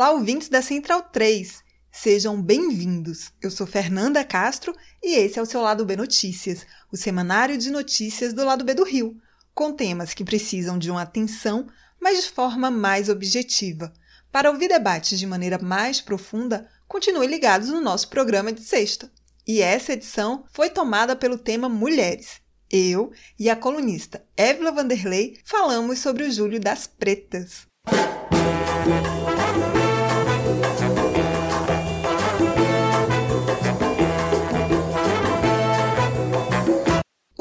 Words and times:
Olá, 0.00 0.12
ouvintes 0.12 0.48
da 0.48 0.62
Central 0.62 1.02
3. 1.12 1.62
Sejam 1.92 2.40
bem-vindos. 2.40 3.32
Eu 3.38 3.50
sou 3.50 3.66
Fernanda 3.66 4.24
Castro 4.24 4.74
e 5.02 5.14
esse 5.14 5.38
é 5.38 5.42
o 5.42 5.44
seu 5.44 5.60
Lado 5.60 5.84
B 5.84 5.94
Notícias, 5.94 6.66
o 6.90 6.96
semanário 6.96 7.58
de 7.58 7.70
notícias 7.70 8.32
do 8.32 8.42
Lado 8.42 8.64
B 8.64 8.72
do 8.72 8.82
Rio, 8.82 9.14
com 9.54 9.74
temas 9.74 10.14
que 10.14 10.24
precisam 10.24 10.78
de 10.78 10.90
uma 10.90 11.02
atenção, 11.02 11.66
mas 12.00 12.24
de 12.24 12.30
forma 12.30 12.70
mais 12.70 13.10
objetiva. 13.10 13.92
Para 14.32 14.50
ouvir 14.50 14.68
debates 14.68 15.18
de 15.18 15.26
maneira 15.26 15.58
mais 15.58 16.00
profunda, 16.00 16.66
continue 16.88 17.26
ligados 17.26 17.68
no 17.68 17.82
nosso 17.82 18.08
programa 18.08 18.54
de 18.54 18.62
sexta. 18.62 19.12
E 19.46 19.60
essa 19.60 19.92
edição 19.92 20.44
foi 20.50 20.70
tomada 20.70 21.14
pelo 21.14 21.36
tema 21.36 21.68
Mulheres. 21.68 22.40
Eu 22.70 23.12
e 23.38 23.50
a 23.50 23.54
colunista 23.54 24.24
Évila 24.34 24.72
Vanderlei 24.72 25.38
falamos 25.44 25.98
sobre 25.98 26.22
o 26.22 26.32
Júlio 26.32 26.58
das 26.58 26.86
Pretas. 26.86 27.68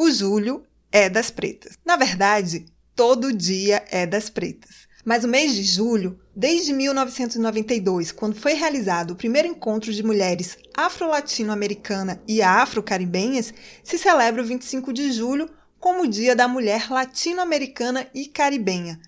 O 0.02 0.10
julho 0.10 0.64
é 0.94 1.10
das 1.10 1.30
pretas. 1.30 1.74
Na 1.84 1.98
verdade, 1.98 2.66
todo 2.96 3.34
dia 3.34 3.84
é 3.92 4.08
das 4.08 4.30
pretas. 4.30 4.88
Mas 5.04 5.26
o 5.26 5.28
mês 5.28 5.54
de 5.54 5.62
julho, 5.62 6.18
desde 6.34 6.72
1992, 6.72 8.14
quando 8.14 8.40
foi 8.40 8.54
realizado 8.54 9.12
o 9.12 9.16
primeiro 9.18 9.50
encontro 9.50 9.92
de 9.92 10.02
mulheres 10.02 10.58
afro-latino-americana 10.74 12.24
e 12.26 12.42
afro-caribenhas, 12.42 13.54
se 13.84 13.98
celebra 13.98 14.42
o 14.42 14.46
25 14.46 14.94
de 14.94 15.12
julho 15.12 15.50
como 15.82 16.04
o 16.04 16.08
Dia 16.08 16.34
da 16.34 16.48
Mulher 16.48 16.90
Latino-Americana 16.90 18.08
e 18.16 18.26
Caribenha. 18.26 19.02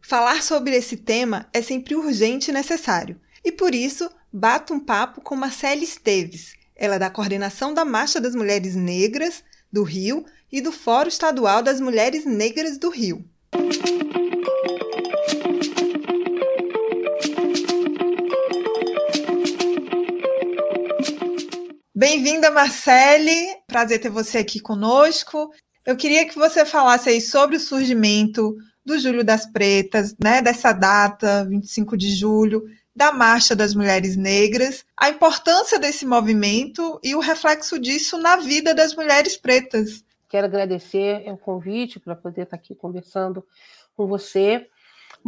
Falar 0.00 0.42
sobre 0.42 0.74
esse 0.74 0.96
tema 0.96 1.48
é 1.52 1.62
sempre 1.62 1.94
urgente 1.94 2.50
e 2.50 2.54
necessário, 2.54 3.20
e 3.44 3.52
por 3.52 3.72
isso 3.72 4.10
bato 4.32 4.74
um 4.74 4.80
papo 4.80 5.20
com 5.20 5.36
Marcele 5.36 5.84
Esteves. 5.84 6.54
Ela 6.74 6.96
é 6.96 6.98
da 6.98 7.08
coordenação 7.08 7.72
da 7.72 7.84
Marcha 7.84 8.20
das 8.20 8.34
Mulheres 8.34 8.74
Negras 8.74 9.44
do 9.72 9.82
Rio 9.82 10.24
e 10.50 10.60
do 10.60 10.72
Fórum 10.72 11.08
Estadual 11.08 11.62
das 11.62 11.80
Mulheres 11.80 12.24
Negras 12.24 12.78
do 12.78 12.88
Rio. 12.90 13.24
Bem-vinda, 21.94 22.50
Marcele. 22.50 23.56
Prazer 23.66 24.00
ter 24.00 24.08
você 24.08 24.38
aqui 24.38 24.60
conosco. 24.60 25.50
Eu 25.84 25.96
queria 25.96 26.26
que 26.28 26.38
você 26.38 26.64
falasse 26.64 27.08
aí 27.08 27.20
sobre 27.20 27.56
o 27.56 27.60
surgimento 27.60 28.56
do 28.84 28.98
Julho 28.98 29.24
das 29.24 29.44
Pretas, 29.44 30.14
né, 30.22 30.40
dessa 30.40 30.72
data, 30.72 31.44
25 31.44 31.96
de 31.96 32.10
julho, 32.14 32.64
da 32.98 33.12
Marcha 33.12 33.54
das 33.54 33.76
Mulheres 33.76 34.16
Negras, 34.16 34.84
a 34.96 35.08
importância 35.08 35.78
desse 35.78 36.04
movimento 36.04 36.98
e 37.00 37.14
o 37.14 37.20
reflexo 37.20 37.78
disso 37.78 38.18
na 38.18 38.38
vida 38.38 38.74
das 38.74 38.92
mulheres 38.92 39.36
pretas. 39.36 40.04
Quero 40.28 40.48
agradecer 40.48 41.22
o 41.30 41.38
convite 41.38 42.00
para 42.00 42.16
poder 42.16 42.42
estar 42.42 42.56
aqui 42.56 42.74
conversando 42.74 43.46
com 43.96 44.08
você. 44.08 44.68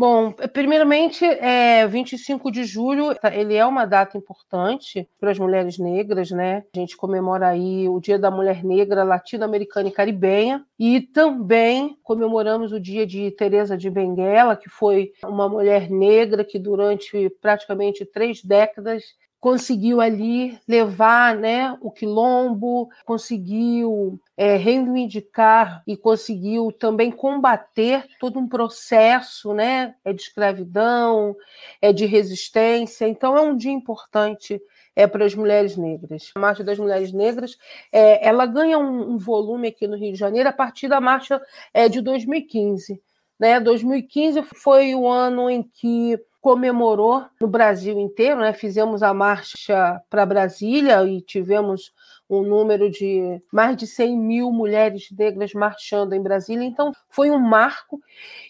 Bom, 0.01 0.33
primeiramente, 0.55 1.27
é, 1.27 1.87
25 1.87 2.51
de 2.51 2.65
julho, 2.65 3.15
tá, 3.15 3.37
ele 3.37 3.55
é 3.55 3.67
uma 3.67 3.85
data 3.85 4.17
importante 4.17 5.07
para 5.21 5.31
as 5.31 5.39
mulheres 5.39 5.77
negras, 5.77 6.31
né? 6.31 6.65
A 6.75 6.79
gente 6.79 6.97
comemora 6.97 7.49
aí 7.49 7.87
o 7.87 8.01
Dia 8.01 8.19
da 8.19 8.31
Mulher 8.31 8.65
Negra 8.65 9.05
Latino-Americana 9.05 9.91
e 9.91 9.93
Caribenha, 9.93 10.65
e 10.79 11.03
também 11.03 11.99
comemoramos 12.03 12.73
o 12.73 12.81
dia 12.81 13.07
de 13.07 13.31
Teresa 13.33 13.77
de 13.77 13.91
Benguela, 13.91 14.57
que 14.57 14.71
foi 14.71 15.13
uma 15.23 15.51
mulher 15.51 15.91
negra 15.91 16.47
que 16.47 16.59
durante 16.59 17.29
praticamente 17.43 18.07
três 18.07 18.43
décadas 18.43 19.05
conseguiu 19.41 20.01
ali 20.01 20.59
levar 20.69 21.35
né, 21.35 21.77
o 21.81 21.91
quilombo, 21.91 22.91
conseguiu 23.07 24.21
é, 24.37 24.57
reivindicar 24.57 25.83
e 25.87 25.97
conseguiu 25.97 26.71
também 26.71 27.11
combater 27.11 28.05
todo 28.21 28.39
um 28.39 28.47
processo 28.47 29.55
né, 29.55 29.95
é 30.05 30.13
de 30.13 30.21
escravidão, 30.21 31.35
é 31.81 31.93
de 31.93 32.05
resistência. 32.05 33.09
Então 33.09 33.37
é 33.37 33.41
um 33.41 33.57
dia 33.57 33.73
importante 33.73 34.61
é, 34.95 35.07
para 35.07 35.25
as 35.25 35.35
mulheres 35.35 35.75
negras. 35.77 36.31
A 36.35 36.39
Marcha 36.39 36.63
das 36.63 36.79
Mulheres 36.79 37.11
Negras 37.11 37.57
é, 37.91 38.27
ela 38.27 38.45
ganha 38.45 38.79
um, 38.79 39.15
um, 39.15 39.19
volume 39.19 39.69
aqui 39.69 39.87
no 39.87 39.97
Rio 39.97 40.13
de 40.13 40.19
Janeiro 40.19 40.51
a 40.51 40.53
partir 40.53 40.89
da 40.89 41.01
marcha 41.01 41.41
é, 41.73 41.89
de 41.89 42.03
2015. 42.03 43.01
Né? 43.39 43.59
2015 43.59 44.43
foi 44.43 44.95
o 44.95 45.09
ano 45.09 45.49
em 45.49 45.63
que 45.63 46.19
comemorou 46.41 47.25
no 47.41 47.47
Brasil 47.47 47.99
inteiro, 47.99 48.41
né? 48.41 48.53
Fizemos 48.53 49.03
a 49.03 49.13
marcha 49.13 50.01
para 50.09 50.25
Brasília 50.25 51.05
e 51.05 51.21
tivemos 51.21 51.93
um 52.29 52.43
número 52.43 52.89
de 52.91 53.41
mais 53.53 53.77
de 53.77 53.87
100 53.87 54.17
mil 54.17 54.53
mulheres 54.53 55.09
negras 55.11 55.53
marchando 55.53 56.15
em 56.15 56.23
Brasília. 56.23 56.65
Então, 56.65 56.93
foi 57.09 57.31
um 57.31 57.39
marco. 57.39 58.01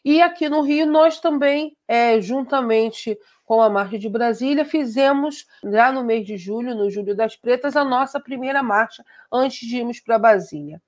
E 0.04 0.20
aqui 0.20 0.48
no 0.48 0.60
Rio, 0.60 0.86
nós 0.86 1.18
também, 1.18 1.76
é, 1.88 2.20
juntamente 2.20 3.18
com 3.44 3.60
a 3.60 3.68
Marcha 3.68 3.98
de 3.98 4.08
Brasília, 4.08 4.64
fizemos, 4.64 5.44
já 5.64 5.90
no 5.90 6.04
mês 6.04 6.24
de 6.24 6.36
julho, 6.36 6.72
no 6.72 6.88
Julho 6.88 7.16
das 7.16 7.34
Pretas, 7.34 7.74
a 7.74 7.84
nossa 7.84 8.20
primeira 8.20 8.62
marcha 8.62 9.04
antes 9.32 9.66
de 9.66 9.78
irmos 9.78 9.98
para 9.98 10.20
Brasília. 10.20 10.80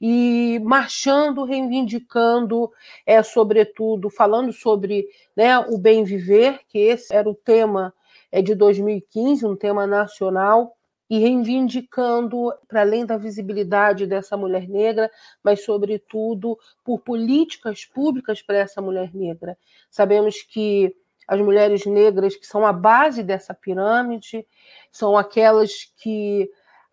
E 0.00 0.60
marchando, 0.64 1.44
reivindicando, 1.44 2.70
é, 3.04 3.22
sobretudo, 3.22 4.10
falando 4.10 4.52
sobre 4.52 5.06
né, 5.34 5.58
o 5.58 5.78
bem 5.78 6.04
viver, 6.04 6.60
que 6.68 6.78
esse 6.78 7.14
era 7.14 7.28
o 7.28 7.34
tema 7.34 7.92
é, 8.30 8.42
de 8.42 8.54
2015, 8.54 9.46
um 9.46 9.56
tema 9.56 9.86
nacional, 9.86 10.76
e 11.08 11.18
reivindicando, 11.20 12.52
para 12.66 12.80
além 12.80 13.06
da 13.06 13.16
visibilidade 13.16 14.06
dessa 14.06 14.36
mulher 14.36 14.68
negra, 14.68 15.10
mas, 15.42 15.64
sobretudo, 15.64 16.58
por 16.82 16.98
políticas 17.00 17.84
públicas 17.84 18.42
para 18.42 18.58
essa 18.58 18.82
mulher 18.82 19.14
negra. 19.14 19.56
Sabemos 19.88 20.42
que 20.42 20.94
as 21.26 21.40
mulheres 21.40 21.84
negras 21.86 22.36
que 22.36 22.46
são 22.46 22.64
a 22.64 22.72
base 22.72 23.22
dessa 23.22 23.52
pirâmide, 23.52 24.46
são 24.92 25.16
aquelas 25.16 25.92
que 25.96 26.48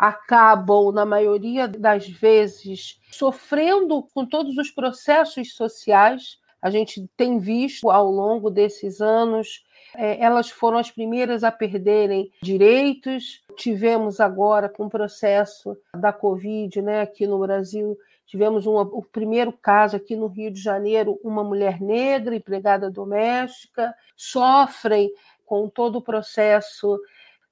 acabam, 0.08 0.92
na 0.92 1.06
maioria 1.06 1.66
das 1.66 2.08
vezes, 2.08 3.00
sofrendo 3.10 4.04
com 4.14 4.26
todos 4.26 4.58
os 4.58 4.70
processos 4.70 5.56
sociais. 5.56 6.38
A 6.62 6.70
gente 6.70 7.08
tem 7.16 7.40
visto 7.40 7.90
ao 7.90 8.12
longo 8.12 8.50
desses 8.50 9.00
anos, 9.00 9.64
é, 9.96 10.22
elas 10.22 10.50
foram 10.50 10.78
as 10.78 10.92
primeiras 10.92 11.44
a 11.44 11.52
perderem 11.52 12.30
direitos. 12.42 13.44
Tivemos 13.56 14.20
agora, 14.20 14.68
com 14.68 14.86
o 14.86 14.90
processo 14.90 15.78
da 15.96 16.12
Covid 16.12 16.82
né, 16.82 17.02
aqui 17.02 17.26
no 17.26 17.40
Brasil, 17.40 17.98
Tivemos 18.26 18.66
o 18.66 19.04
primeiro 19.12 19.52
caso 19.54 19.96
aqui 19.96 20.16
no 20.16 20.26
Rio 20.26 20.50
de 20.50 20.60
Janeiro, 20.60 21.20
uma 21.24 21.44
mulher 21.44 21.80
negra, 21.80 22.36
empregada 22.36 22.90
doméstica, 22.90 23.94
sofrem 24.16 25.12
com 25.46 25.70
todo 25.70 25.98
o 25.98 26.02
processo 26.02 27.00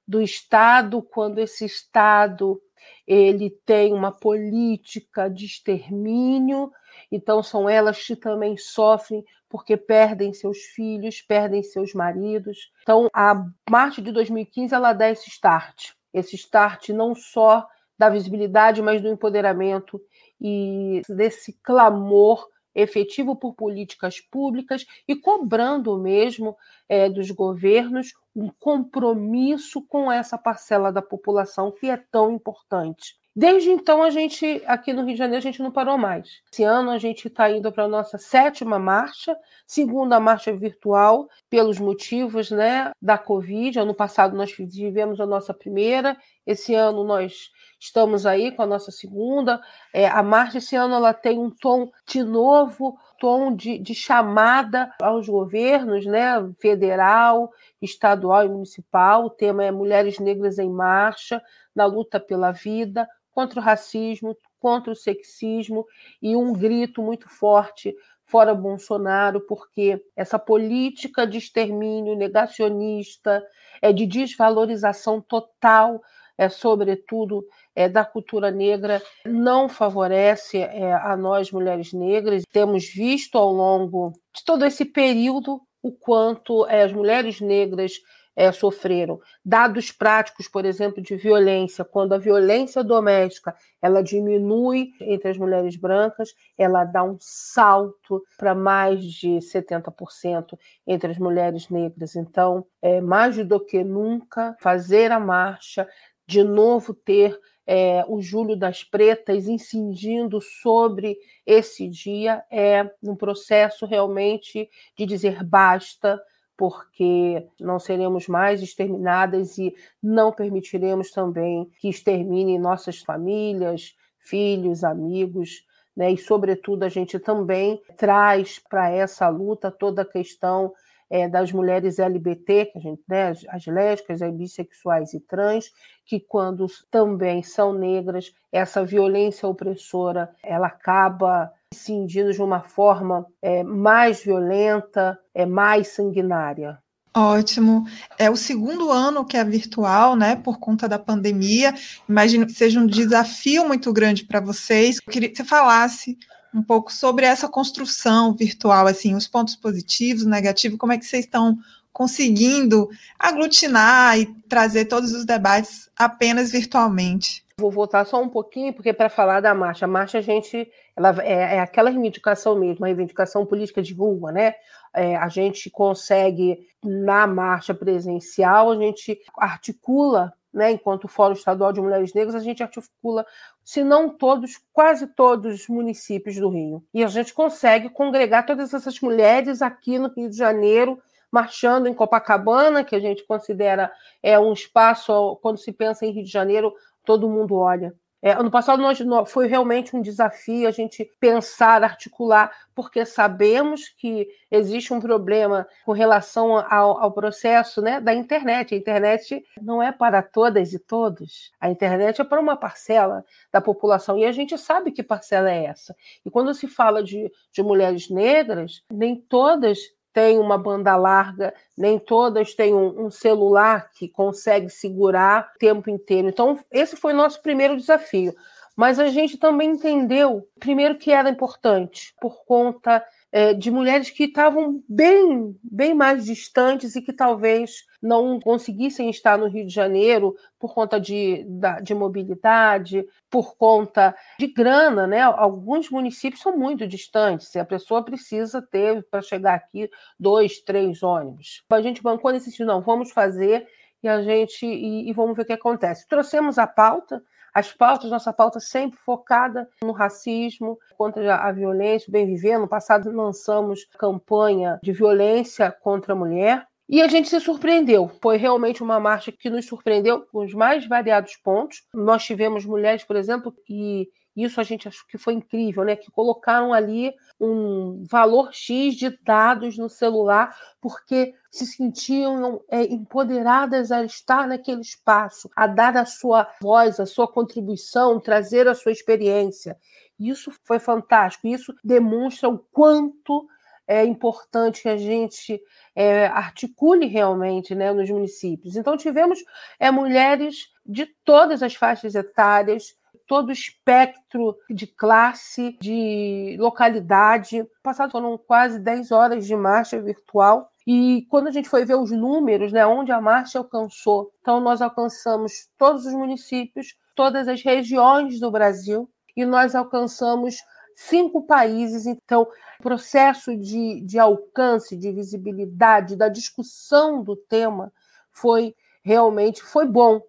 do 0.06 0.20
Estado, 0.20 1.02
quando 1.02 1.38
esse 1.38 1.64
Estado 1.64 2.60
ele 3.06 3.50
tem 3.64 3.92
uma 3.92 4.10
política 4.10 5.28
de 5.28 5.46
extermínio, 5.46 6.70
então 7.10 7.42
são 7.42 7.68
elas 7.68 8.02
que 8.02 8.16
também 8.16 8.56
sofrem 8.56 9.24
porque 9.48 9.76
perdem 9.76 10.32
seus 10.32 10.58
filhos, 10.58 11.20
perdem 11.20 11.62
seus 11.62 11.92
maridos. 11.92 12.72
Então 12.82 13.08
a 13.12 13.44
marcha 13.70 14.00
de 14.00 14.10
2015 14.10 14.74
ela 14.74 14.92
dá 14.92 15.10
esse 15.10 15.28
start, 15.28 15.90
esse 16.12 16.36
start 16.36 16.88
não 16.88 17.14
só 17.14 17.66
da 17.98 18.08
visibilidade, 18.08 18.82
mas 18.82 19.00
do 19.00 19.08
empoderamento 19.08 20.00
e 20.40 21.02
desse 21.08 21.52
clamor 21.62 22.48
efetivo 22.74 23.36
por 23.36 23.54
políticas 23.54 24.20
públicas 24.20 24.86
e 25.06 25.14
cobrando 25.14 25.98
mesmo 25.98 26.56
é, 26.88 27.08
dos 27.08 27.30
governos 27.30 28.12
um 28.34 28.48
compromisso 28.60 29.82
com 29.82 30.10
essa 30.10 30.38
parcela 30.38 30.90
da 30.90 31.02
população 31.02 31.70
que 31.70 31.88
é 31.88 31.96
tão 31.96 32.30
importante. 32.30 33.20
Desde 33.34 33.70
então, 33.70 34.02
a 34.02 34.10
gente, 34.10 34.62
aqui 34.66 34.92
no 34.92 35.02
Rio 35.04 35.12
de 35.12 35.18
Janeiro, 35.18 35.38
a 35.38 35.42
gente 35.42 35.62
não 35.62 35.70
parou 35.70 35.96
mais. 35.96 36.42
Esse 36.52 36.64
ano, 36.64 36.90
a 36.90 36.98
gente 36.98 37.28
está 37.28 37.50
indo 37.50 37.72
para 37.72 37.84
a 37.84 37.88
nossa 37.88 38.18
sétima 38.18 38.78
marcha, 38.78 39.34
segunda 39.66 40.20
marcha 40.20 40.54
virtual, 40.54 41.26
pelos 41.48 41.78
motivos 41.78 42.50
né, 42.50 42.92
da 43.00 43.16
Covid. 43.16 43.78
Ano 43.78 43.94
passado, 43.94 44.36
nós 44.36 44.52
tivemos 44.52 45.18
a 45.18 45.24
nossa 45.24 45.54
primeira, 45.54 46.14
esse 46.46 46.74
ano, 46.74 47.04
nós 47.04 47.50
estamos 47.80 48.26
aí 48.26 48.52
com 48.52 48.62
a 48.62 48.66
nossa 48.66 48.90
segunda. 48.90 49.58
É, 49.94 50.06
a 50.06 50.22
marcha 50.22 50.58
esse 50.58 50.76
ano 50.76 50.94
ela 50.94 51.14
tem 51.14 51.38
um 51.38 51.50
tom 51.50 51.90
de 52.06 52.22
novo, 52.22 52.98
tom 53.22 53.54
de, 53.54 53.78
de 53.78 53.94
chamada 53.94 54.92
aos 55.00 55.28
governos, 55.28 56.04
né, 56.04 56.34
federal, 56.58 57.52
estadual 57.80 58.44
e 58.44 58.48
municipal. 58.48 59.26
O 59.26 59.30
tema 59.30 59.62
é 59.62 59.70
Mulheres 59.70 60.18
Negras 60.18 60.58
em 60.58 60.68
Marcha, 60.68 61.40
na 61.72 61.86
luta 61.86 62.18
pela 62.18 62.50
vida, 62.50 63.08
contra 63.30 63.60
o 63.60 63.62
racismo, 63.62 64.36
contra 64.58 64.92
o 64.92 64.96
sexismo 64.96 65.86
e 66.20 66.34
um 66.34 66.52
grito 66.52 67.00
muito 67.00 67.28
forte 67.28 67.94
fora 68.24 68.56
Bolsonaro, 68.56 69.40
porque 69.42 70.04
essa 70.16 70.36
política 70.36 71.24
de 71.24 71.38
extermínio 71.38 72.16
negacionista, 72.16 73.40
é 73.80 73.92
de 73.92 74.04
desvalorização 74.04 75.20
total, 75.20 76.02
é 76.36 76.48
sobretudo 76.48 77.46
é, 77.74 77.88
da 77.88 78.04
cultura 78.04 78.50
negra, 78.50 79.02
não 79.24 79.68
favorece 79.68 80.58
é, 80.58 80.92
a 80.92 81.16
nós 81.16 81.50
mulheres 81.50 81.92
negras. 81.92 82.42
Temos 82.52 82.86
visto 82.86 83.36
ao 83.38 83.52
longo 83.52 84.12
de 84.34 84.44
todo 84.44 84.64
esse 84.64 84.84
período 84.84 85.60
o 85.82 85.92
quanto 85.92 86.66
é, 86.66 86.82
as 86.82 86.92
mulheres 86.92 87.40
negras 87.40 87.94
é, 88.34 88.50
sofreram. 88.50 89.20
Dados 89.44 89.92
práticos, 89.92 90.48
por 90.48 90.64
exemplo, 90.64 91.02
de 91.02 91.16
violência, 91.16 91.84
quando 91.84 92.14
a 92.14 92.18
violência 92.18 92.82
doméstica 92.82 93.54
ela 93.80 94.02
diminui 94.02 94.90
entre 95.00 95.30
as 95.30 95.36
mulheres 95.36 95.76
brancas, 95.76 96.34
ela 96.56 96.84
dá 96.84 97.02
um 97.02 97.16
salto 97.20 98.22
para 98.38 98.54
mais 98.54 99.04
de 99.04 99.38
70% 99.38 100.58
entre 100.86 101.10
as 101.10 101.18
mulheres 101.18 101.68
negras. 101.68 102.16
Então, 102.16 102.64
é, 102.80 103.00
mais 103.00 103.36
do 103.46 103.60
que 103.60 103.84
nunca, 103.84 104.56
fazer 104.60 105.12
a 105.12 105.20
marcha, 105.20 105.86
de 106.26 106.42
novo 106.42 106.94
ter 106.94 107.38
é, 107.74 108.04
o 108.06 108.20
Júlio 108.20 108.54
das 108.54 108.84
Pretas 108.84 109.48
incidindo 109.48 110.42
sobre 110.42 111.16
esse 111.46 111.88
dia 111.88 112.44
é 112.50 112.86
um 113.02 113.16
processo 113.16 113.86
realmente 113.86 114.68
de 114.94 115.06
dizer 115.06 115.42
basta, 115.42 116.22
porque 116.54 117.46
não 117.58 117.78
seremos 117.78 118.28
mais 118.28 118.60
exterminadas 118.60 119.56
e 119.56 119.74
não 120.02 120.30
permitiremos 120.30 121.12
também 121.12 121.66
que 121.78 121.88
exterminem 121.88 122.58
nossas 122.58 122.98
famílias, 122.98 123.96
filhos, 124.18 124.84
amigos. 124.84 125.64
Né? 125.96 126.10
E, 126.12 126.18
sobretudo, 126.18 126.82
a 126.82 126.90
gente 126.90 127.18
também 127.18 127.80
traz 127.96 128.58
para 128.58 128.90
essa 128.90 129.30
luta 129.30 129.70
toda 129.70 130.02
a 130.02 130.06
questão 130.06 130.74
é, 131.12 131.28
das 131.28 131.52
mulheres 131.52 131.98
LGBT, 131.98 132.72
gente, 132.76 133.02
né, 133.06 133.28
as, 133.28 133.44
as 133.50 133.66
lésbicas, 133.66 134.22
as 134.22 134.32
bissexuais 134.32 135.12
e 135.12 135.20
trans, 135.20 135.70
que 136.06 136.18
quando 136.18 136.66
também 136.90 137.42
são 137.42 137.74
negras, 137.74 138.32
essa 138.50 138.82
violência 138.82 139.46
opressora 139.46 140.34
ela 140.42 140.68
acaba 140.68 141.52
incidindo 141.70 142.32
de 142.32 142.40
uma 142.40 142.62
forma 142.62 143.26
é, 143.42 143.62
mais 143.62 144.24
violenta, 144.24 145.18
é 145.34 145.44
mais 145.44 145.88
sanguinária. 145.88 146.78
Ótimo. 147.14 147.84
É 148.18 148.30
o 148.30 148.36
segundo 148.36 148.90
ano 148.90 149.26
que 149.26 149.36
é 149.36 149.44
virtual, 149.44 150.16
né, 150.16 150.34
por 150.34 150.58
conta 150.58 150.88
da 150.88 150.98
pandemia. 150.98 151.74
Imagino 152.08 152.46
que 152.46 152.52
seja 152.52 152.80
um 152.80 152.86
desafio 152.86 153.68
muito 153.68 153.92
grande 153.92 154.24
para 154.24 154.40
vocês. 154.40 154.96
Eu 154.96 155.12
queria 155.12 155.28
que 155.28 155.36
você 155.36 155.44
falasse 155.44 156.16
um 156.54 156.62
pouco 156.62 156.92
sobre 156.92 157.24
essa 157.24 157.48
construção 157.48 158.34
virtual, 158.34 158.86
assim, 158.86 159.14
os 159.14 159.26
pontos 159.26 159.56
positivos, 159.56 160.24
negativos, 160.24 160.78
como 160.78 160.92
é 160.92 160.98
que 160.98 161.04
vocês 161.04 161.24
estão 161.24 161.58
conseguindo 161.92 162.88
aglutinar 163.18 164.18
e 164.18 164.26
trazer 164.48 164.86
todos 164.86 165.12
os 165.12 165.24
debates 165.24 165.90
apenas 165.96 166.50
virtualmente. 166.50 167.44
Vou 167.58 167.70
voltar 167.70 168.04
só 168.06 168.20
um 168.20 168.28
pouquinho, 168.28 168.72
porque 168.72 168.92
para 168.92 169.10
falar 169.10 169.40
da 169.40 169.54
marcha, 169.54 169.84
a 169.84 169.88
marcha 169.88 170.18
a 170.18 170.22
gente 170.22 170.68
ela 170.96 171.14
é, 171.22 171.56
é, 171.56 171.60
aquela 171.60 171.90
reivindicação 171.90 172.58
mesmo, 172.58 172.84
a 172.84 172.88
reivindicação 172.88 173.46
política 173.46 173.82
de 173.82 173.94
rua, 173.94 174.32
né? 174.32 174.54
É, 174.94 175.16
a 175.16 175.28
gente 175.28 175.70
consegue 175.70 176.66
na 176.82 177.26
marcha 177.26 177.72
presencial, 177.72 178.72
a 178.72 178.76
gente 178.76 179.18
articula 179.36 180.32
né, 180.52 180.70
enquanto 180.70 181.08
Fórum 181.08 181.32
Estadual 181.32 181.72
de 181.72 181.80
Mulheres 181.80 182.12
Negras, 182.12 182.34
a 182.34 182.40
gente 182.40 182.62
articula, 182.62 183.24
se 183.64 183.82
não 183.82 184.08
todos, 184.08 184.60
quase 184.72 185.06
todos 185.06 185.62
os 185.62 185.68
municípios 185.68 186.36
do 186.36 186.50
Rio. 186.50 186.84
E 186.92 187.02
a 187.02 187.06
gente 187.06 187.32
consegue 187.32 187.88
congregar 187.88 188.44
todas 188.44 188.74
essas 188.74 189.00
mulheres 189.00 189.62
aqui 189.62 189.98
no 189.98 190.08
Rio 190.08 190.28
de 190.28 190.36
Janeiro, 190.36 191.00
marchando 191.30 191.88
em 191.88 191.94
Copacabana, 191.94 192.84
que 192.84 192.94
a 192.94 193.00
gente 193.00 193.24
considera 193.24 193.90
é 194.22 194.38
um 194.38 194.52
espaço, 194.52 195.36
quando 195.40 195.58
se 195.58 195.72
pensa 195.72 196.04
em 196.04 196.10
Rio 196.10 196.24
de 196.24 196.30
Janeiro, 196.30 196.74
todo 197.04 197.28
mundo 197.28 197.56
olha. 197.56 197.94
É, 198.24 198.30
ano 198.30 198.52
passado 198.52 198.80
nós, 198.80 198.98
foi 199.26 199.48
realmente 199.48 199.96
um 199.96 200.00
desafio 200.00 200.68
a 200.68 200.70
gente 200.70 201.10
pensar, 201.18 201.82
articular, 201.82 202.52
porque 202.72 203.04
sabemos 203.04 203.88
que 203.88 204.28
existe 204.48 204.94
um 204.94 205.00
problema 205.00 205.66
com 205.84 205.90
relação 205.90 206.56
ao, 206.56 207.02
ao, 207.02 207.10
processo 207.10 207.82
né, 207.82 208.00
da 208.00 208.14
internet. 208.14 208.74
A 208.74 208.78
internet 208.78 209.44
não 209.60 209.82
é 209.82 209.90
para 209.90 210.22
todas 210.22 210.72
e 210.72 210.78
todos. 210.78 211.50
A 211.60 211.68
internet 211.68 212.20
é 212.20 212.24
para 212.24 212.40
uma 212.40 212.56
parcela 212.56 213.24
da 213.50 213.60
população. 213.60 214.16
E 214.16 214.24
a 214.24 214.30
gente 214.30 214.56
sabe 214.56 214.92
que 214.92 215.02
parcela 215.02 215.50
é 215.50 215.64
essa. 215.64 215.92
E 216.24 216.30
quando 216.30 216.54
se 216.54 216.68
fala 216.68 217.02
de, 217.02 217.28
de 217.52 217.60
mulheres 217.60 218.08
negras, 218.08 218.84
nem 218.88 219.16
todas 219.16 219.78
têm 220.12 220.38
uma 220.38 220.58
banda 220.58 220.94
larga, 220.96 221.54
nem 221.76 221.98
todas 221.98 222.54
têm 222.54 222.74
um, 222.74 223.06
um, 223.06 223.10
celular 223.10 223.90
que 223.92 224.08
consegue 224.08 224.68
segurar 224.68 225.52
o 225.54 225.58
tempo 225.58 225.90
inteiro. 225.90 226.28
Então, 226.28 226.58
esse 226.70 226.96
foi 226.96 227.12
o 227.12 227.16
nosso 227.16 227.40
primeiro 227.42 227.76
desafio. 227.76 228.34
Mas 228.76 228.98
a 228.98 229.08
gente 229.08 229.36
também 229.36 229.70
entendeu, 229.70 230.46
primeiro, 230.58 230.96
que 230.96 231.12
era 231.12 231.28
importante, 231.28 232.14
por 232.20 232.44
conta 232.44 233.04
é, 233.32 233.54
de 233.54 233.70
mulheres 233.70 234.10
que 234.10 234.24
estavam 234.24 234.84
bem, 234.86 235.58
bem 235.62 235.94
mais 235.94 236.26
distantes 236.26 236.94
e 236.94 237.00
que 237.00 237.14
talvez 237.14 237.86
não 238.00 238.38
conseguissem 238.38 239.08
estar 239.08 239.38
no 239.38 239.48
Rio 239.48 239.66
de 239.66 239.72
Janeiro 239.72 240.36
por 240.60 240.74
conta 240.74 241.00
de, 241.00 241.46
de 241.82 241.94
mobilidade, 241.94 243.06
por 243.30 243.56
conta 243.56 244.14
de 244.38 244.48
grana, 244.48 245.06
né? 245.06 245.22
Alguns 245.22 245.88
municípios 245.88 246.42
são 246.42 246.58
muito 246.58 246.86
distantes 246.86 247.54
e 247.54 247.58
a 247.58 247.64
pessoa 247.64 248.04
precisa 248.04 248.60
ter 248.60 249.02
para 249.10 249.22
chegar 249.22 249.54
aqui 249.54 249.88
dois, 250.20 250.60
três 250.60 251.02
ônibus. 251.02 251.64
A 251.70 251.80
gente 251.80 252.02
bancou 252.02 252.32
nesse 252.32 252.50
sentido, 252.50 252.66
não, 252.66 252.82
vamos 252.82 253.12
fazer 253.12 253.66
e 254.02 254.08
a 254.08 254.20
gente 254.20 254.66
e, 254.66 255.08
e 255.08 255.12
vamos 255.14 255.34
ver 255.34 255.42
o 255.42 255.46
que 255.46 255.52
acontece. 255.54 256.06
Trouxemos 256.06 256.58
a 256.58 256.66
pauta, 256.66 257.22
as 257.54 257.72
pautas, 257.72 258.10
nossa 258.10 258.32
pauta 258.32 258.60
sempre 258.60 258.98
focada 258.98 259.68
no 259.82 259.92
racismo, 259.92 260.78
contra 260.96 261.36
a 261.36 261.52
violência, 261.52 262.08
o 262.08 262.12
bem 262.12 262.26
viver. 262.26 262.58
No 262.58 262.68
passado 262.68 263.10
lançamos 263.10 263.86
campanha 263.98 264.78
de 264.82 264.92
violência 264.92 265.70
contra 265.70 266.12
a 266.12 266.16
mulher. 266.16 266.66
E 266.88 267.00
a 267.00 267.08
gente 267.08 267.28
se 267.28 267.40
surpreendeu. 267.40 268.10
Foi 268.20 268.36
realmente 268.36 268.82
uma 268.82 269.00
marcha 269.00 269.32
que 269.32 269.48
nos 269.48 269.66
surpreendeu 269.66 270.26
com 270.26 270.44
os 270.44 270.52
mais 270.52 270.86
variados 270.86 271.36
pontos. 271.36 271.84
Nós 271.94 272.24
tivemos 272.24 272.64
mulheres, 272.64 273.04
por 273.04 273.16
exemplo, 273.16 273.52
que 273.64 274.10
isso 274.36 274.60
a 274.60 274.64
gente 274.64 274.88
achou 274.88 275.06
que 275.08 275.18
foi 275.18 275.34
incrível, 275.34 275.84
né? 275.84 275.94
Que 275.94 276.10
colocaram 276.10 276.72
ali 276.72 277.12
um 277.38 278.04
valor 278.10 278.52
X 278.52 278.94
de 278.94 279.10
dados 279.22 279.76
no 279.76 279.88
celular, 279.88 280.56
porque 280.80 281.34
se 281.52 281.66
sentiam 281.66 282.62
é, 282.70 282.82
empoderadas 282.84 283.92
a 283.92 284.02
estar 284.02 284.48
naquele 284.48 284.80
espaço, 284.80 285.50
a 285.54 285.66
dar 285.66 285.94
a 285.98 286.06
sua 286.06 286.50
voz, 286.62 286.98
a 286.98 287.04
sua 287.04 287.28
contribuição, 287.28 288.18
trazer 288.18 288.66
a 288.66 288.74
sua 288.74 288.90
experiência. 288.90 289.76
Isso 290.18 290.50
foi 290.64 290.78
fantástico. 290.78 291.46
Isso 291.46 291.74
demonstra 291.84 292.48
o 292.48 292.58
quanto 292.58 293.46
é 293.86 294.02
importante 294.02 294.82
que 294.82 294.88
a 294.88 294.96
gente 294.96 295.60
é, 295.94 296.26
articule 296.26 297.06
realmente 297.06 297.74
né, 297.74 297.92
nos 297.92 298.08
municípios. 298.08 298.74
Então, 298.74 298.96
tivemos 298.96 299.38
é, 299.78 299.90
mulheres 299.90 300.70
de 300.86 301.04
todas 301.22 301.62
as 301.62 301.74
faixas 301.74 302.14
etárias, 302.14 302.96
todo 303.26 303.50
o 303.50 303.52
espectro 303.52 304.56
de 304.70 304.86
classe, 304.86 305.76
de 305.82 306.56
localidade. 306.58 307.66
Passado 307.82 308.10
foram 308.10 308.38
quase 308.38 308.78
10 308.78 309.12
horas 309.12 309.46
de 309.46 309.54
marcha 309.54 310.00
virtual. 310.00 310.71
E 310.86 311.26
quando 311.30 311.48
a 311.48 311.50
gente 311.50 311.68
foi 311.68 311.84
ver 311.84 311.96
os 311.96 312.10
números, 312.10 312.72
né, 312.72 312.84
onde 312.86 313.12
a 313.12 313.20
marcha 313.20 313.58
alcançou, 313.58 314.32
então 314.40 314.60
nós 314.60 314.82
alcançamos 314.82 315.68
todos 315.78 316.06
os 316.06 316.12
municípios, 316.12 316.96
todas 317.14 317.46
as 317.48 317.62
regiões 317.62 318.40
do 318.40 318.50
Brasil, 318.50 319.08
e 319.36 319.44
nós 319.44 319.74
alcançamos 319.74 320.56
cinco 320.96 321.46
países. 321.46 322.06
Então, 322.06 322.42
o 322.80 322.82
processo 322.82 323.56
de, 323.56 324.00
de 324.00 324.18
alcance, 324.18 324.96
de 324.96 325.12
visibilidade, 325.12 326.16
da 326.16 326.28
discussão 326.28 327.22
do 327.22 327.36
tema 327.36 327.92
foi 328.30 328.74
realmente 329.04 329.62
foi 329.62 329.86
bom 329.86 330.20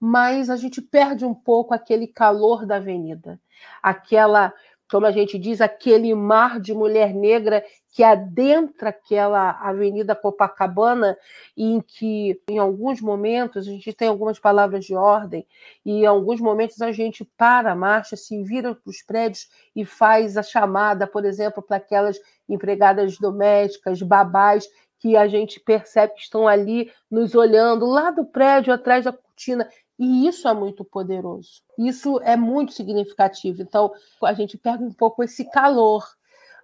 mas 0.00 0.48
a 0.48 0.56
gente 0.56 0.80
perde 0.80 1.24
um 1.24 1.34
pouco 1.34 1.74
aquele 1.74 2.06
calor 2.06 2.64
da 2.64 2.76
avenida, 2.76 3.40
aquela, 3.82 4.52
como 4.90 5.06
a 5.06 5.10
gente 5.10 5.38
diz, 5.38 5.60
aquele 5.60 6.14
mar 6.14 6.58
de 6.60 6.72
mulher 6.72 7.12
negra 7.14 7.64
que 7.90 8.02
adentra 8.02 8.90
aquela 8.90 9.50
Avenida 9.50 10.14
Copacabana 10.14 11.16
em 11.56 11.80
que, 11.80 12.40
em 12.48 12.58
alguns 12.58 13.00
momentos, 13.00 13.66
a 13.66 13.70
gente 13.70 13.92
tem 13.92 14.08
algumas 14.08 14.38
palavras 14.38 14.84
de 14.84 14.94
ordem 14.94 15.46
e 15.84 16.02
em 16.02 16.06
alguns 16.06 16.40
momentos 16.40 16.80
a 16.80 16.92
gente 16.92 17.24
para 17.36 17.72
a 17.72 17.76
marcha, 17.76 18.16
se 18.16 18.42
vira 18.42 18.74
para 18.74 18.90
os 18.90 19.02
prédios 19.02 19.48
e 19.74 19.84
faz 19.84 20.36
a 20.36 20.42
chamada, 20.42 21.06
por 21.06 21.24
exemplo, 21.24 21.62
para 21.62 21.76
aquelas 21.76 22.18
empregadas 22.48 23.18
domésticas, 23.18 24.00
babás, 24.00 24.66
que 24.98 25.16
a 25.16 25.28
gente 25.28 25.60
percebe 25.60 26.14
que 26.14 26.20
estão 26.20 26.48
ali 26.48 26.90
nos 27.10 27.34
olhando 27.34 27.86
lá 27.86 28.10
do 28.10 28.24
prédio, 28.24 28.72
atrás 28.72 29.04
da 29.04 29.12
cortina, 29.12 29.68
e 29.98 30.26
isso 30.26 30.46
é 30.48 30.54
muito 30.54 30.84
poderoso. 30.84 31.62
Isso 31.78 32.20
é 32.22 32.36
muito 32.36 32.72
significativo. 32.72 33.62
Então, 33.62 33.92
a 34.22 34.32
gente 34.32 34.56
pega 34.56 34.82
um 34.82 34.92
pouco 34.92 35.22
esse 35.22 35.44
calor. 35.50 36.04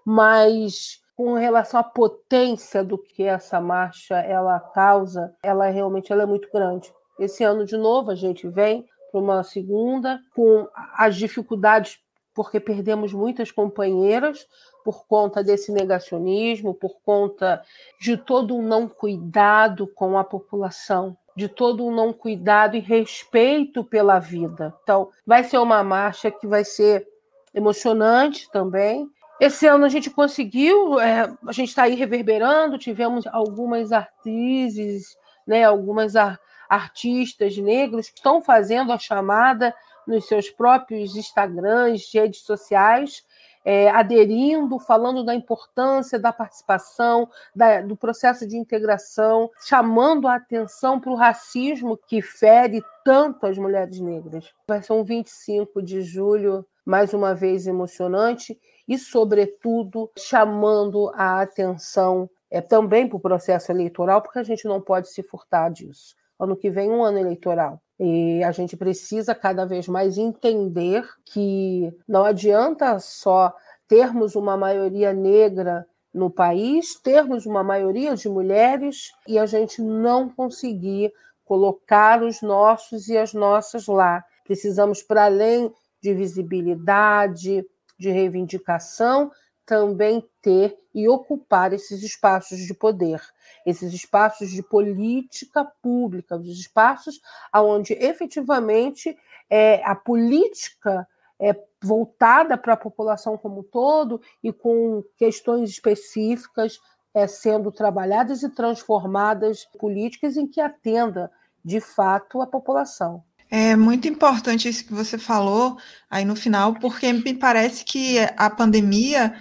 mas 0.04 1.02
com 1.16 1.34
relação 1.34 1.78
à 1.78 1.82
potência 1.84 2.82
do 2.82 2.98
que 2.98 3.22
essa 3.22 3.60
marcha 3.60 4.16
ela 4.16 4.58
causa, 4.58 5.34
ela 5.42 5.68
realmente 5.68 6.12
ela 6.12 6.24
é 6.24 6.26
muito 6.26 6.50
grande. 6.52 6.92
Esse 7.18 7.44
ano 7.44 7.64
de 7.64 7.76
novo 7.76 8.10
a 8.10 8.14
gente 8.14 8.48
vem 8.48 8.84
para 9.10 9.20
uma 9.20 9.42
segunda 9.44 10.20
com 10.34 10.68
as 10.96 11.14
dificuldades 11.16 12.00
porque 12.34 12.58
perdemos 12.58 13.12
muitas 13.12 13.50
companheiras 13.50 14.46
por 14.84 15.06
conta 15.06 15.42
desse 15.42 15.72
negacionismo, 15.72 16.74
por 16.74 16.96
conta 17.04 17.62
de 18.00 18.16
todo 18.16 18.56
um 18.56 18.62
não 18.62 18.88
cuidado 18.88 19.86
com 19.86 20.18
a 20.18 20.24
população, 20.24 21.16
de 21.36 21.48
todo 21.48 21.86
um 21.86 21.94
não 21.94 22.12
cuidado 22.12 22.76
e 22.76 22.80
respeito 22.80 23.82
pela 23.84 24.18
vida. 24.18 24.74
Então, 24.82 25.10
vai 25.26 25.44
ser 25.44 25.58
uma 25.58 25.82
marcha 25.82 26.30
que 26.30 26.46
vai 26.46 26.64
ser 26.64 27.06
emocionante 27.54 28.50
também, 28.50 29.08
esse 29.40 29.66
ano 29.66 29.84
a 29.84 29.88
gente 29.88 30.10
conseguiu, 30.10 31.00
é, 31.00 31.22
a 31.46 31.52
gente 31.52 31.68
está 31.68 31.84
aí 31.84 31.94
reverberando, 31.94 32.78
tivemos 32.78 33.26
algumas 33.26 33.90
atrizes, 33.90 35.16
né, 35.46 35.64
algumas 35.64 36.14
ar, 36.14 36.38
artistas 36.68 37.56
negros 37.56 38.08
que 38.08 38.18
estão 38.18 38.40
fazendo 38.40 38.92
a 38.92 38.98
chamada 38.98 39.74
nos 40.06 40.26
seus 40.26 40.50
próprios 40.50 41.16
Instagrams, 41.16 42.10
redes 42.12 42.42
sociais, 42.42 43.22
é, 43.64 43.88
aderindo, 43.90 44.78
falando 44.78 45.24
da 45.24 45.34
importância 45.34 46.18
da 46.18 46.32
participação, 46.32 47.28
da, 47.54 47.80
do 47.80 47.96
processo 47.96 48.46
de 48.46 48.58
integração, 48.58 49.50
chamando 49.66 50.28
a 50.28 50.34
atenção 50.34 51.00
para 51.00 51.10
o 51.10 51.16
racismo 51.16 51.96
que 51.96 52.20
fere 52.20 52.82
tanto 53.04 53.46
as 53.46 53.56
mulheres 53.56 53.98
negras. 54.00 54.52
Vai 54.68 54.82
ser 54.82 54.92
um 54.92 55.02
25 55.02 55.82
de 55.82 56.02
julho, 56.02 56.66
mais 56.84 57.14
uma 57.14 57.34
vez 57.34 57.66
emocionante, 57.66 58.58
e, 58.86 58.98
sobretudo, 58.98 60.10
chamando 60.18 61.10
a 61.14 61.40
atenção 61.40 62.28
é, 62.50 62.60
também 62.60 63.08
para 63.08 63.16
o 63.16 63.20
processo 63.20 63.72
eleitoral, 63.72 64.20
porque 64.20 64.38
a 64.38 64.42
gente 64.42 64.66
não 64.66 64.80
pode 64.80 65.08
se 65.08 65.22
furtar 65.22 65.70
disso. 65.70 66.14
Ano 66.38 66.54
que 66.54 66.70
vem, 66.70 66.90
um 66.90 67.02
ano 67.02 67.18
eleitoral. 67.18 67.80
E 67.98 68.42
a 68.42 68.50
gente 68.50 68.76
precisa 68.76 69.34
cada 69.34 69.64
vez 69.64 69.86
mais 69.86 70.18
entender 70.18 71.08
que 71.24 71.92
não 72.08 72.24
adianta 72.24 72.98
só 72.98 73.54
termos 73.86 74.34
uma 74.34 74.56
maioria 74.56 75.12
negra 75.12 75.86
no 76.12 76.30
país, 76.30 76.94
termos 77.00 77.46
uma 77.46 77.62
maioria 77.62 78.14
de 78.14 78.28
mulheres 78.28 79.12
e 79.28 79.38
a 79.38 79.46
gente 79.46 79.82
não 79.82 80.28
conseguir 80.28 81.12
colocar 81.44 82.22
os 82.22 82.40
nossos 82.40 83.08
e 83.08 83.16
as 83.16 83.34
nossas 83.34 83.86
lá. 83.86 84.24
Precisamos, 84.44 85.02
para 85.02 85.24
além 85.26 85.72
de 86.02 86.14
visibilidade, 86.14 87.64
de 87.98 88.10
reivindicação, 88.10 89.30
também 89.66 90.24
ter 90.42 90.76
e 90.94 91.08
ocupar 91.08 91.72
esses 91.72 92.02
espaços 92.02 92.58
de 92.58 92.74
poder, 92.74 93.20
esses 93.66 93.92
espaços 93.92 94.50
de 94.50 94.62
política 94.62 95.64
pública, 95.82 96.36
os 96.36 96.58
espaços 96.58 97.20
onde 97.54 97.94
efetivamente 97.94 99.16
é, 99.50 99.82
a 99.84 99.94
política 99.94 101.06
é 101.40 101.56
voltada 101.82 102.56
para 102.56 102.74
a 102.74 102.76
população 102.76 103.36
como 103.36 103.60
um 103.60 103.62
todo 103.62 104.20
e 104.42 104.52
com 104.52 105.02
questões 105.18 105.70
específicas 105.70 106.78
é, 107.12 107.26
sendo 107.26 107.70
trabalhadas 107.70 108.42
e 108.42 108.48
transformadas 108.48 109.64
políticas 109.78 110.36
em 110.36 110.46
que 110.46 110.60
atenda 110.60 111.30
de 111.64 111.80
fato 111.80 112.40
a 112.40 112.46
população. 112.46 113.22
É 113.50 113.76
muito 113.76 114.08
importante 114.08 114.68
isso 114.68 114.84
que 114.84 114.92
você 114.92 115.16
falou 115.16 115.76
aí 116.10 116.24
no 116.24 116.34
final, 116.34 116.74
porque 116.74 117.12
me 117.12 117.34
parece 117.34 117.84
que 117.84 118.18
a 118.36 118.50
pandemia 118.50 119.34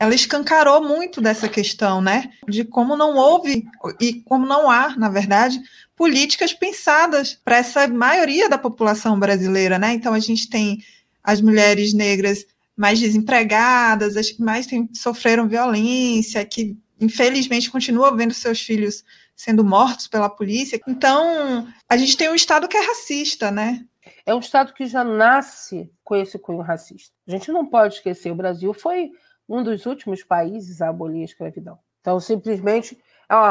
ela 0.00 0.14
escancarou 0.14 0.82
muito 0.82 1.20
dessa 1.20 1.46
questão, 1.46 2.00
né? 2.00 2.30
De 2.48 2.64
como 2.64 2.96
não 2.96 3.16
houve 3.16 3.68
e 4.00 4.14
como 4.22 4.46
não 4.46 4.70
há, 4.70 4.96
na 4.96 5.10
verdade, 5.10 5.60
políticas 5.94 6.54
pensadas 6.54 7.38
para 7.44 7.58
essa 7.58 7.86
maioria 7.86 8.48
da 8.48 8.56
população 8.56 9.20
brasileira, 9.20 9.78
né? 9.78 9.92
Então 9.92 10.14
a 10.14 10.18
gente 10.18 10.48
tem 10.48 10.78
as 11.22 11.42
mulheres 11.42 11.92
negras 11.92 12.46
mais 12.74 12.98
desempregadas, 12.98 14.16
as 14.16 14.30
que 14.30 14.42
mais 14.42 14.66
tem, 14.66 14.88
sofreram 14.94 15.46
violência, 15.46 16.46
que 16.46 16.78
infelizmente 16.98 17.70
continuam 17.70 18.16
vendo 18.16 18.32
seus 18.32 18.58
filhos 18.62 19.04
sendo 19.36 19.62
mortos 19.62 20.06
pela 20.06 20.30
polícia. 20.30 20.80
Então, 20.88 21.68
a 21.86 21.96
gente 21.98 22.16
tem 22.16 22.30
um 22.30 22.34
Estado 22.34 22.66
que 22.68 22.76
é 22.76 22.86
racista, 22.86 23.50
né? 23.50 23.84
É 24.24 24.34
um 24.34 24.40
Estado 24.40 24.72
que 24.72 24.86
já 24.86 25.04
nasce 25.04 25.90
com 26.02 26.16
esse 26.16 26.38
cunho 26.38 26.62
racista. 26.62 27.12
A 27.28 27.30
gente 27.30 27.52
não 27.52 27.66
pode 27.66 27.96
esquecer, 27.96 28.30
o 28.30 28.34
Brasil 28.34 28.72
foi 28.72 29.10
um 29.50 29.64
dos 29.64 29.84
últimos 29.84 30.22
países 30.22 30.80
a 30.80 30.88
abolir 30.88 31.22
a 31.22 31.24
escravidão. 31.24 31.78
Então, 32.00 32.20
simplesmente, 32.20 32.96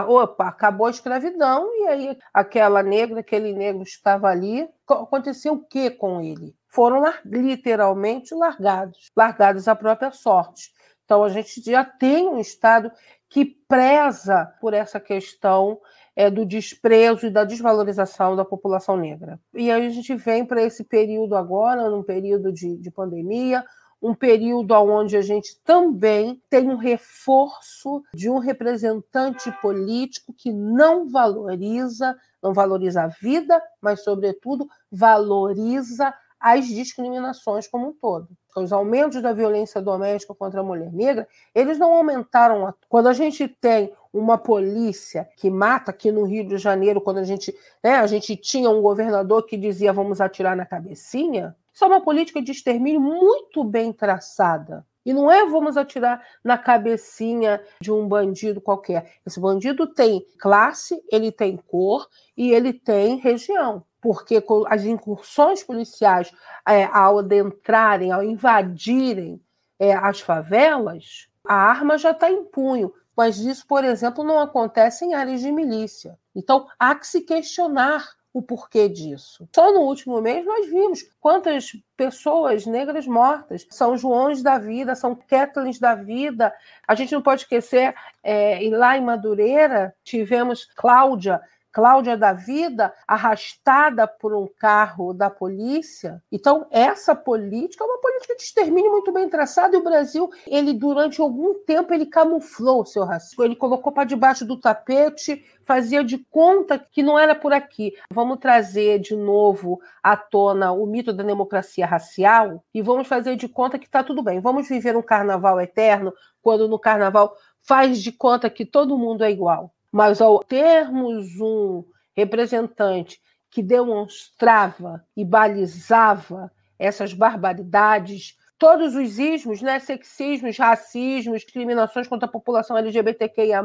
opa, 0.08 0.48
acabou 0.48 0.88
a 0.88 0.92
escravidão, 0.92 1.70
e 1.76 1.88
aí 1.88 2.18
aquela 2.34 2.82
negra, 2.82 3.20
aquele 3.20 3.54
negro 3.54 3.84
estava 3.84 4.28
ali, 4.28 4.68
aconteceu 4.88 5.54
o 5.54 5.64
que 5.64 5.92
com 5.92 6.22
ele? 6.22 6.56
Foram 6.70 7.04
literalmente 7.26 8.34
largados, 8.34 9.12
largados 9.16 9.68
à 9.68 9.76
própria 9.76 10.12
sorte. 10.12 10.72
Então, 11.04 11.24
a 11.24 11.30
gente 11.30 11.62
já 11.62 11.84
tem 11.84 12.28
um 12.28 12.40
Estado 12.40 12.92
que 13.28 13.46
preza 13.68 14.46
por 14.62 14.74
essa 14.74 15.00
questão 15.00 15.80
é, 16.16 16.30
do 16.30 16.46
desprezo 16.46 17.28
e 17.28 17.30
da 17.30 17.44
desvalorização 17.44 18.36
da 18.36 18.46
população 18.46 18.98
negra. 18.98 19.40
E 19.54 19.72
aí 19.72 19.86
a 19.86 19.90
gente 19.90 20.16
vem 20.16 20.46
para 20.46 20.62
esse 20.62 20.84
período 20.84 21.36
agora, 21.36 21.90
num 21.90 22.04
período 22.04 22.52
de, 22.52 22.78
de 22.78 22.92
pandemia, 22.92 23.64
um 24.02 24.14
período 24.14 24.74
onde 24.74 25.18
a 25.18 25.22
gente 25.22 25.58
também 25.64 26.42
tem 26.50 26.70
um 26.70 26.78
reforço 26.78 28.04
de 28.14 28.30
um 28.30 28.38
representante 28.38 29.52
político 29.62 30.34
que 30.34 30.52
não 30.52 31.10
valoriza, 31.10 32.16
não 32.42 32.54
valoriza 32.54 33.04
a 33.04 33.08
vida, 33.08 33.62
mas, 33.82 34.04
sobretudo, 34.04 34.68
valoriza 34.92 36.14
as 36.40 36.68
discriminações 36.68 37.68
como 37.68 37.90
um 37.90 37.94
todo. 37.94 38.30
Os 38.56 38.72
aumentos 38.72 39.22
da 39.22 39.34
violência 39.34 39.82
doméstica 39.82 40.34
contra 40.34 40.62
a 40.62 40.64
mulher 40.64 40.92
negra, 40.92 41.28
eles 41.54 41.78
não 41.78 41.94
aumentaram. 41.94 42.74
Quando 42.88 43.08
a 43.08 43.14
gente 43.14 43.48
tem 43.48 43.94
uma 44.12 44.38
polícia 44.38 45.30
que 45.38 45.50
mata 45.50 45.92
aqui 45.92 46.12
no 46.12 46.24
Rio 46.24 46.48
de 46.48 46.58
Janeiro, 46.58 47.02
quando 47.02 47.18
a 47.18 47.24
gente, 47.24 47.56
né, 47.84 47.96
a 47.96 48.08
gente 48.08 48.36
tinha 48.36 48.70
um 48.70 48.82
governador 48.82 49.46
que 49.46 49.58
dizia 49.58 49.94
vamos 49.94 50.20
atirar 50.20 50.56
na 50.56 50.66
cabecinha, 50.66 51.56
isso 51.80 51.86
é 51.86 51.88
uma 51.88 52.02
política 52.02 52.42
de 52.42 52.52
extermínio 52.52 53.00
muito 53.00 53.64
bem 53.64 53.94
traçada. 53.94 54.86
E 55.06 55.14
não 55.14 55.32
é 55.32 55.46
vamos 55.46 55.78
atirar 55.78 56.22
na 56.44 56.58
cabecinha 56.58 57.64
de 57.80 57.90
um 57.90 58.06
bandido 58.06 58.60
qualquer. 58.60 59.14
Esse 59.26 59.40
bandido 59.40 59.88
tem 59.88 60.22
classe, 60.38 61.02
ele 61.10 61.32
tem 61.32 61.56
cor 61.56 62.06
e 62.36 62.52
ele 62.52 62.74
tem 62.74 63.16
região 63.16 63.86
porque 64.02 64.44
as 64.68 64.84
incursões 64.84 65.62
policiais, 65.62 66.32
é, 66.66 66.86
ao 66.86 67.20
adentrarem, 67.20 68.14
ao 68.14 68.24
invadirem 68.24 69.42
é, 69.78 69.94
as 69.94 70.22
favelas, 70.22 71.28
a 71.46 71.54
arma 71.54 71.98
já 71.98 72.12
está 72.12 72.30
em 72.30 72.46
punho. 72.46 72.94
Mas 73.16 73.40
isso, 73.40 73.68
por 73.68 73.84
exemplo, 73.84 74.24
não 74.24 74.40
acontece 74.40 75.04
em 75.04 75.14
áreas 75.14 75.42
de 75.42 75.52
milícia. 75.52 76.18
Então, 76.34 76.68
há 76.80 76.96
que 76.96 77.06
se 77.06 77.22
questionar 77.22 78.06
o 78.34 78.42
porquê 78.42 78.88
disso. 78.88 79.48
Só 79.54 79.74
no 79.74 79.82
último 79.82 80.22
mês 80.22 80.46
nós 80.46 80.68
vimos 80.68 81.04
quantas 81.20 81.76
pessoas 81.98 82.66
negras 82.66 83.08
mortas, 83.08 83.66
são 83.70 83.98
Joões 83.98 84.44
da 84.44 84.58
vida, 84.58 84.96
são 84.96 85.16
Kethlins 85.16 85.80
da 85.80 85.96
vida. 85.96 86.54
A 86.88 86.96
gente 86.96 87.14
não 87.14 87.22
pode 87.22 87.42
esquecer, 87.42 87.94
é, 88.24 88.64
e 88.64 88.70
lá 88.70 88.98
em 88.98 89.02
Madureira 89.02 89.96
tivemos 90.04 90.66
Cláudia, 90.76 91.42
Cláudia 91.80 92.18
da 92.18 92.34
Vida 92.34 92.94
arrastada 93.08 94.06
por 94.06 94.36
um 94.36 94.50
carro 94.60 95.14
da 95.14 95.30
polícia. 95.30 96.22
Então, 96.30 96.68
essa 96.70 97.16
política 97.16 97.86
é 97.86 97.88
uma 97.88 98.02
política 98.02 98.36
de 98.36 98.44
extermínio 98.44 98.92
muito 98.92 99.14
bem 99.14 99.30
traçada 99.30 99.78
e 99.78 99.80
o 99.80 99.84
Brasil, 99.84 100.30
ele 100.46 100.74
durante 100.74 101.22
algum 101.22 101.54
tempo, 101.64 101.94
ele 101.94 102.06
camuflou 102.06 102.82
o 102.82 102.86
seu 102.86 103.06
racismo. 103.06 103.46
Ele 103.46 103.56
colocou 103.56 103.94
para 103.94 104.04
debaixo 104.04 104.46
do 104.46 104.60
tapete, 104.60 105.42
fazia 105.64 106.04
de 106.04 106.18
conta 106.18 106.78
que 106.78 107.02
não 107.02 107.18
era 107.18 107.34
por 107.34 107.54
aqui. 107.54 107.94
Vamos 108.12 108.40
trazer 108.40 109.00
de 109.00 109.16
novo 109.16 109.80
à 110.04 110.18
tona 110.18 110.74
o 110.74 110.86
mito 110.86 111.14
da 111.14 111.24
democracia 111.24 111.86
racial 111.86 112.62
e 112.74 112.82
vamos 112.82 113.08
fazer 113.08 113.38
de 113.38 113.48
conta 113.48 113.80
que 113.80 113.86
está 113.86 114.04
tudo 114.04 114.22
bem. 114.22 114.42
Vamos 114.42 114.68
viver 114.68 114.98
um 114.98 115.02
carnaval 115.02 115.62
eterno, 115.62 116.14
quando 116.42 116.68
no 116.68 116.78
carnaval 116.78 117.34
faz 117.62 118.02
de 118.02 118.12
conta 118.12 118.50
que 118.50 118.66
todo 118.66 118.98
mundo 118.98 119.24
é 119.24 119.32
igual. 119.32 119.74
Mas 119.92 120.22
ao 120.22 120.44
termos 120.44 121.40
um 121.40 121.84
representante 122.16 123.20
que 123.50 123.64
demonstrava 123.64 125.04
e 125.16 125.26
balizava 125.26 126.52
essas 126.78 127.14
barbaridades, 127.14 128.38
todos 128.58 128.96
os 128.96 129.18
ismos, 129.18 129.62
né, 129.62 129.80
sexismos, 129.80 130.58
racismos, 130.58 131.42
discriminações 131.42 132.08
contra 132.08 132.28
a 132.28 132.32
população 132.32 132.78
LGBTQIA+, 132.78 133.64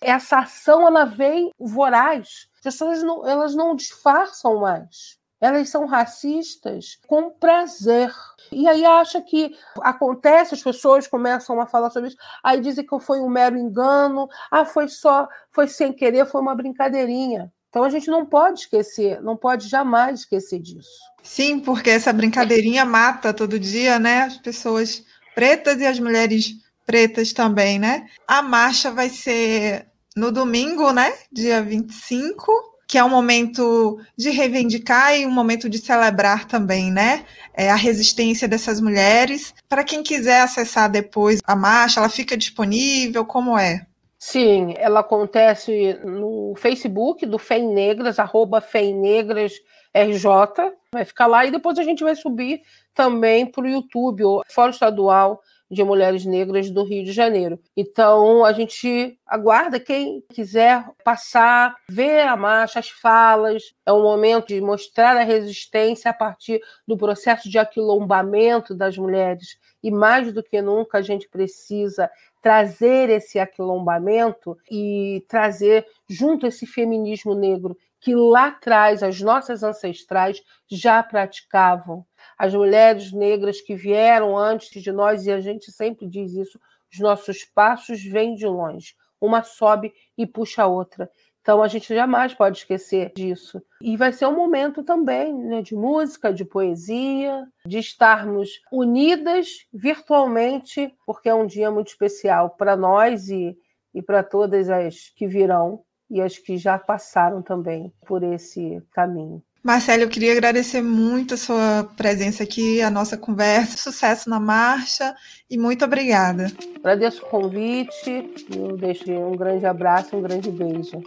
essa 0.00 0.38
ação 0.38 0.86
ela 0.86 1.04
vem 1.04 1.52
voraz. 1.58 2.48
As 2.54 2.60
pessoas 2.62 3.02
não, 3.02 3.26
elas 3.28 3.54
não 3.54 3.74
disfarçam 3.74 4.60
mais. 4.60 5.18
Elas 5.40 5.68
são 5.68 5.86
racistas 5.86 6.98
com 7.06 7.30
prazer. 7.30 8.12
E 8.50 8.66
aí 8.66 8.84
acha 8.84 9.20
que 9.20 9.54
acontece, 9.82 10.54
as 10.54 10.62
pessoas 10.62 11.06
começam 11.06 11.60
a 11.60 11.66
falar 11.66 11.90
sobre 11.90 12.08
isso, 12.08 12.18
aí 12.42 12.60
dizem 12.60 12.86
que 12.86 12.98
foi 13.00 13.20
um 13.20 13.28
mero 13.28 13.56
engano, 13.56 14.28
ah, 14.50 14.64
foi 14.64 14.88
só, 14.88 15.28
foi 15.50 15.68
sem 15.68 15.92
querer, 15.92 16.26
foi 16.26 16.40
uma 16.40 16.54
brincadeirinha. 16.54 17.52
Então 17.68 17.84
a 17.84 17.90
gente 17.90 18.08
não 18.08 18.24
pode 18.24 18.60
esquecer, 18.60 19.20
não 19.22 19.36
pode 19.36 19.68
jamais 19.68 20.20
esquecer 20.20 20.58
disso. 20.58 20.98
Sim, 21.22 21.60
porque 21.60 21.90
essa 21.90 22.12
brincadeirinha 22.12 22.84
mata 22.84 23.34
todo 23.34 23.58
dia, 23.58 23.98
né? 23.98 24.22
As 24.22 24.38
pessoas 24.38 25.04
pretas 25.34 25.78
e 25.80 25.86
as 25.86 26.00
mulheres 26.00 26.54
pretas 26.86 27.34
também, 27.34 27.78
né? 27.78 28.06
A 28.26 28.40
marcha 28.40 28.90
vai 28.90 29.10
ser 29.10 29.86
no 30.16 30.32
domingo, 30.32 30.90
né? 30.90 31.12
Dia 31.30 31.62
25, 31.62 32.50
que 32.88 32.96
é 32.96 33.04
um 33.04 33.10
momento 33.10 34.00
de 34.16 34.30
reivindicar 34.30 35.14
e 35.14 35.26
um 35.26 35.30
momento 35.30 35.68
de 35.68 35.76
celebrar 35.76 36.46
também, 36.46 36.90
né? 36.90 37.26
É, 37.52 37.70
a 37.70 37.74
resistência 37.74 38.48
dessas 38.48 38.80
mulheres. 38.80 39.54
Para 39.68 39.84
quem 39.84 40.02
quiser 40.02 40.40
acessar 40.40 40.90
depois 40.90 41.40
a 41.44 41.54
marcha, 41.54 42.00
ela 42.00 42.08
fica 42.08 42.34
disponível? 42.34 43.26
Como 43.26 43.58
é? 43.58 43.86
Sim, 44.18 44.74
ela 44.78 45.00
acontece 45.00 46.00
no 46.02 46.54
Facebook 46.56 47.26
do 47.26 47.38
FEM 47.38 47.68
Negras, 47.74 48.18
arroba 48.18 48.62
FEM 48.62 48.94
Negras 48.94 49.52
RJ. 49.94 50.72
Vai 50.92 51.04
ficar 51.04 51.26
lá 51.26 51.44
e 51.44 51.50
depois 51.50 51.78
a 51.78 51.82
gente 51.82 52.02
vai 52.02 52.16
subir 52.16 52.62
também 52.94 53.44
para 53.44 53.64
o 53.64 53.68
YouTube, 53.68 54.24
o 54.24 54.42
Fórum 54.48 54.70
Estadual 54.70 55.40
de 55.70 55.84
Mulheres 55.84 56.24
Negras 56.24 56.70
do 56.70 56.82
Rio 56.82 57.04
de 57.04 57.12
Janeiro. 57.12 57.60
Então, 57.76 58.44
a 58.44 58.52
gente 58.52 59.18
aguarda 59.26 59.78
quem 59.78 60.22
quiser 60.32 60.84
passar, 61.04 61.74
ver 61.88 62.22
a 62.22 62.36
marcha, 62.36 62.78
as 62.78 62.88
falas. 62.88 63.74
É 63.84 63.92
um 63.92 64.02
momento 64.02 64.48
de 64.48 64.60
mostrar 64.60 65.16
a 65.16 65.24
resistência 65.24 66.10
a 66.10 66.14
partir 66.14 66.60
do 66.86 66.96
processo 66.96 67.48
de 67.48 67.58
aquilombamento 67.58 68.74
das 68.74 68.96
mulheres. 68.96 69.58
E 69.82 69.90
mais 69.90 70.32
do 70.32 70.42
que 70.42 70.60
nunca, 70.60 70.98
a 70.98 71.02
gente 71.02 71.28
precisa 71.28 72.10
trazer 72.40 73.10
esse 73.10 73.38
aquilombamento 73.38 74.56
e 74.70 75.24
trazer 75.28 75.86
junto 76.08 76.46
esse 76.46 76.66
feminismo 76.66 77.34
negro 77.34 77.76
que 78.00 78.14
lá 78.14 78.48
atrás 78.48 79.02
as 79.02 79.20
nossas 79.20 79.62
ancestrais 79.62 80.42
já 80.70 81.02
praticavam 81.02 82.06
as 82.36 82.54
mulheres 82.54 83.12
negras 83.12 83.60
que 83.60 83.74
vieram 83.74 84.36
antes 84.36 84.82
de 84.82 84.92
nós, 84.92 85.26
e 85.26 85.32
a 85.32 85.40
gente 85.40 85.72
sempre 85.72 86.06
diz 86.06 86.32
isso, 86.32 86.58
os 86.92 86.98
nossos 87.00 87.44
passos 87.44 88.02
vêm 88.02 88.34
de 88.34 88.46
longe. 88.46 88.94
Uma 89.20 89.42
sobe 89.42 89.92
e 90.16 90.26
puxa 90.26 90.62
a 90.62 90.66
outra. 90.66 91.10
Então 91.40 91.62
a 91.62 91.68
gente 91.68 91.94
jamais 91.94 92.34
pode 92.34 92.58
esquecer 92.58 93.12
disso. 93.16 93.62
E 93.80 93.96
vai 93.96 94.12
ser 94.12 94.26
um 94.26 94.36
momento 94.36 94.82
também 94.82 95.32
né, 95.34 95.62
de 95.62 95.74
música, 95.74 96.32
de 96.32 96.44
poesia, 96.44 97.46
de 97.64 97.78
estarmos 97.78 98.60
unidas 98.70 99.66
virtualmente, 99.72 100.94
porque 101.06 101.28
é 101.28 101.34
um 101.34 101.46
dia 101.46 101.70
muito 101.70 101.88
especial 101.88 102.50
para 102.50 102.76
nós 102.76 103.28
e, 103.28 103.56
e 103.94 104.02
para 104.02 104.22
todas 104.22 104.68
as 104.68 105.08
que 105.16 105.26
virão 105.26 105.82
e 106.10 106.20
as 106.20 106.38
que 106.38 106.56
já 106.56 106.78
passaram 106.78 107.42
também 107.42 107.92
por 108.06 108.22
esse 108.22 108.82
caminho. 108.92 109.42
Marcelo, 109.62 110.04
eu 110.04 110.08
queria 110.08 110.32
agradecer 110.32 110.80
muito 110.80 111.34
a 111.34 111.36
sua 111.36 111.90
presença 111.96 112.44
aqui, 112.44 112.80
a 112.80 112.90
nossa 112.90 113.16
conversa. 113.16 113.76
Sucesso 113.76 114.30
na 114.30 114.38
marcha 114.38 115.14
e 115.50 115.58
muito 115.58 115.84
obrigada. 115.84 116.50
Agradeço 116.76 117.22
o 117.22 117.28
convite, 117.28 118.30
eu 118.54 118.76
deixo 118.76 119.10
um 119.10 119.36
grande 119.36 119.66
abraço, 119.66 120.16
um 120.16 120.22
grande 120.22 120.50
beijo. 120.50 121.02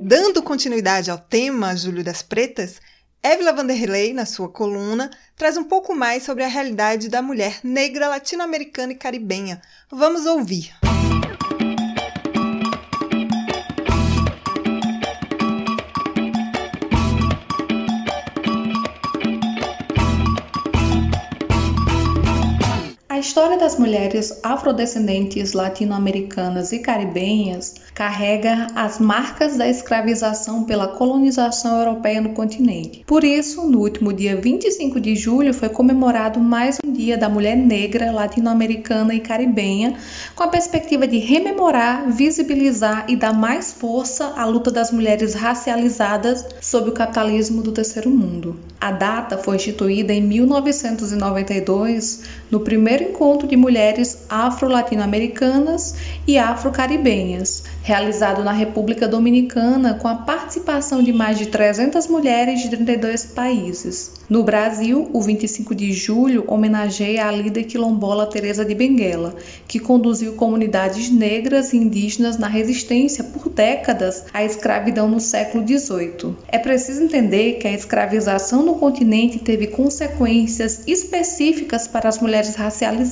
Dando 0.00 0.42
continuidade 0.42 1.10
ao 1.10 1.18
tema 1.18 1.74
Júlio 1.74 2.04
das 2.04 2.22
Pretas, 2.22 2.80
Évila 3.22 3.54
Vanderlei, 3.54 4.12
na 4.12 4.26
sua 4.26 4.50
coluna, 4.50 5.10
traz 5.34 5.56
um 5.56 5.64
pouco 5.64 5.94
mais 5.94 6.24
sobre 6.24 6.44
a 6.44 6.48
realidade 6.48 7.08
da 7.08 7.22
mulher 7.22 7.60
negra 7.64 8.06
latino-americana 8.06 8.92
e 8.92 8.96
caribenha. 8.96 9.62
Vamos 9.90 10.26
ouvir. 10.26 10.74
História 23.24 23.56
das 23.56 23.78
mulheres 23.78 24.38
afrodescendentes 24.42 25.54
latino-americanas 25.54 26.72
e 26.72 26.80
caribenhas 26.80 27.76
carrega 27.94 28.66
as 28.74 28.98
marcas 28.98 29.56
da 29.56 29.66
escravização 29.66 30.64
pela 30.64 30.88
colonização 30.88 31.78
europeia 31.78 32.20
no 32.20 32.34
continente. 32.34 33.02
Por 33.06 33.24
isso, 33.24 33.66
no 33.66 33.78
último 33.78 34.12
dia 34.12 34.36
25 34.36 35.00
de 35.00 35.16
julho 35.16 35.54
foi 35.54 35.70
comemorado 35.70 36.38
mais 36.38 36.76
um 36.84 36.92
Dia 36.92 37.16
da 37.16 37.30
Mulher 37.30 37.56
Negra 37.56 38.12
Latino-Americana 38.12 39.14
e 39.14 39.20
Caribenha, 39.20 39.96
com 40.34 40.42
a 40.42 40.48
perspectiva 40.48 41.06
de 41.06 41.16
rememorar, 41.16 42.12
visibilizar 42.12 43.06
e 43.08 43.16
dar 43.16 43.32
mais 43.32 43.72
força 43.72 44.34
à 44.36 44.44
luta 44.44 44.70
das 44.70 44.92
mulheres 44.92 45.32
racializadas 45.32 46.44
sob 46.60 46.90
o 46.90 46.92
capitalismo 46.92 47.62
do 47.62 47.72
terceiro 47.72 48.10
mundo. 48.10 48.60
A 48.78 48.92
data 48.92 49.38
foi 49.38 49.56
instituída 49.56 50.12
em 50.12 50.20
1992 50.20 52.24
no 52.50 52.60
primeiro 52.60 53.13
encontro 53.14 53.46
de 53.46 53.56
mulheres 53.56 54.24
afro-latino-americanas 54.28 55.94
e 56.26 56.36
afro-caribenhas, 56.36 57.62
realizado 57.82 58.42
na 58.42 58.50
República 58.50 59.06
Dominicana 59.06 59.94
com 59.94 60.08
a 60.08 60.16
participação 60.16 61.00
de 61.00 61.12
mais 61.12 61.38
de 61.38 61.46
300 61.46 62.08
mulheres 62.08 62.60
de 62.60 62.70
32 62.70 63.26
países. 63.26 64.12
No 64.28 64.42
Brasil, 64.42 65.08
o 65.12 65.20
25 65.20 65.74
de 65.74 65.92
julho 65.92 66.44
homenageia 66.48 67.26
a 67.26 67.30
líder 67.30 67.64
quilombola 67.64 68.26
Teresa 68.26 68.64
de 68.64 68.74
Benguela, 68.74 69.36
que 69.68 69.78
conduziu 69.78 70.32
comunidades 70.32 71.10
negras 71.10 71.72
e 71.72 71.76
indígenas 71.76 72.36
na 72.36 72.48
resistência 72.48 73.22
por 73.22 73.48
décadas 73.48 74.24
à 74.32 74.42
escravidão 74.42 75.08
no 75.08 75.20
século 75.20 75.64
XVIII. 75.66 76.34
É 76.48 76.58
preciso 76.58 77.04
entender 77.04 77.58
que 77.58 77.68
a 77.68 77.72
escravização 77.72 78.64
no 78.64 78.76
continente 78.76 79.38
teve 79.38 79.68
consequências 79.68 80.82
específicas 80.86 81.86
para 81.86 82.08
as 82.08 82.18
mulheres 82.18 82.56
racializadas. 82.56 83.03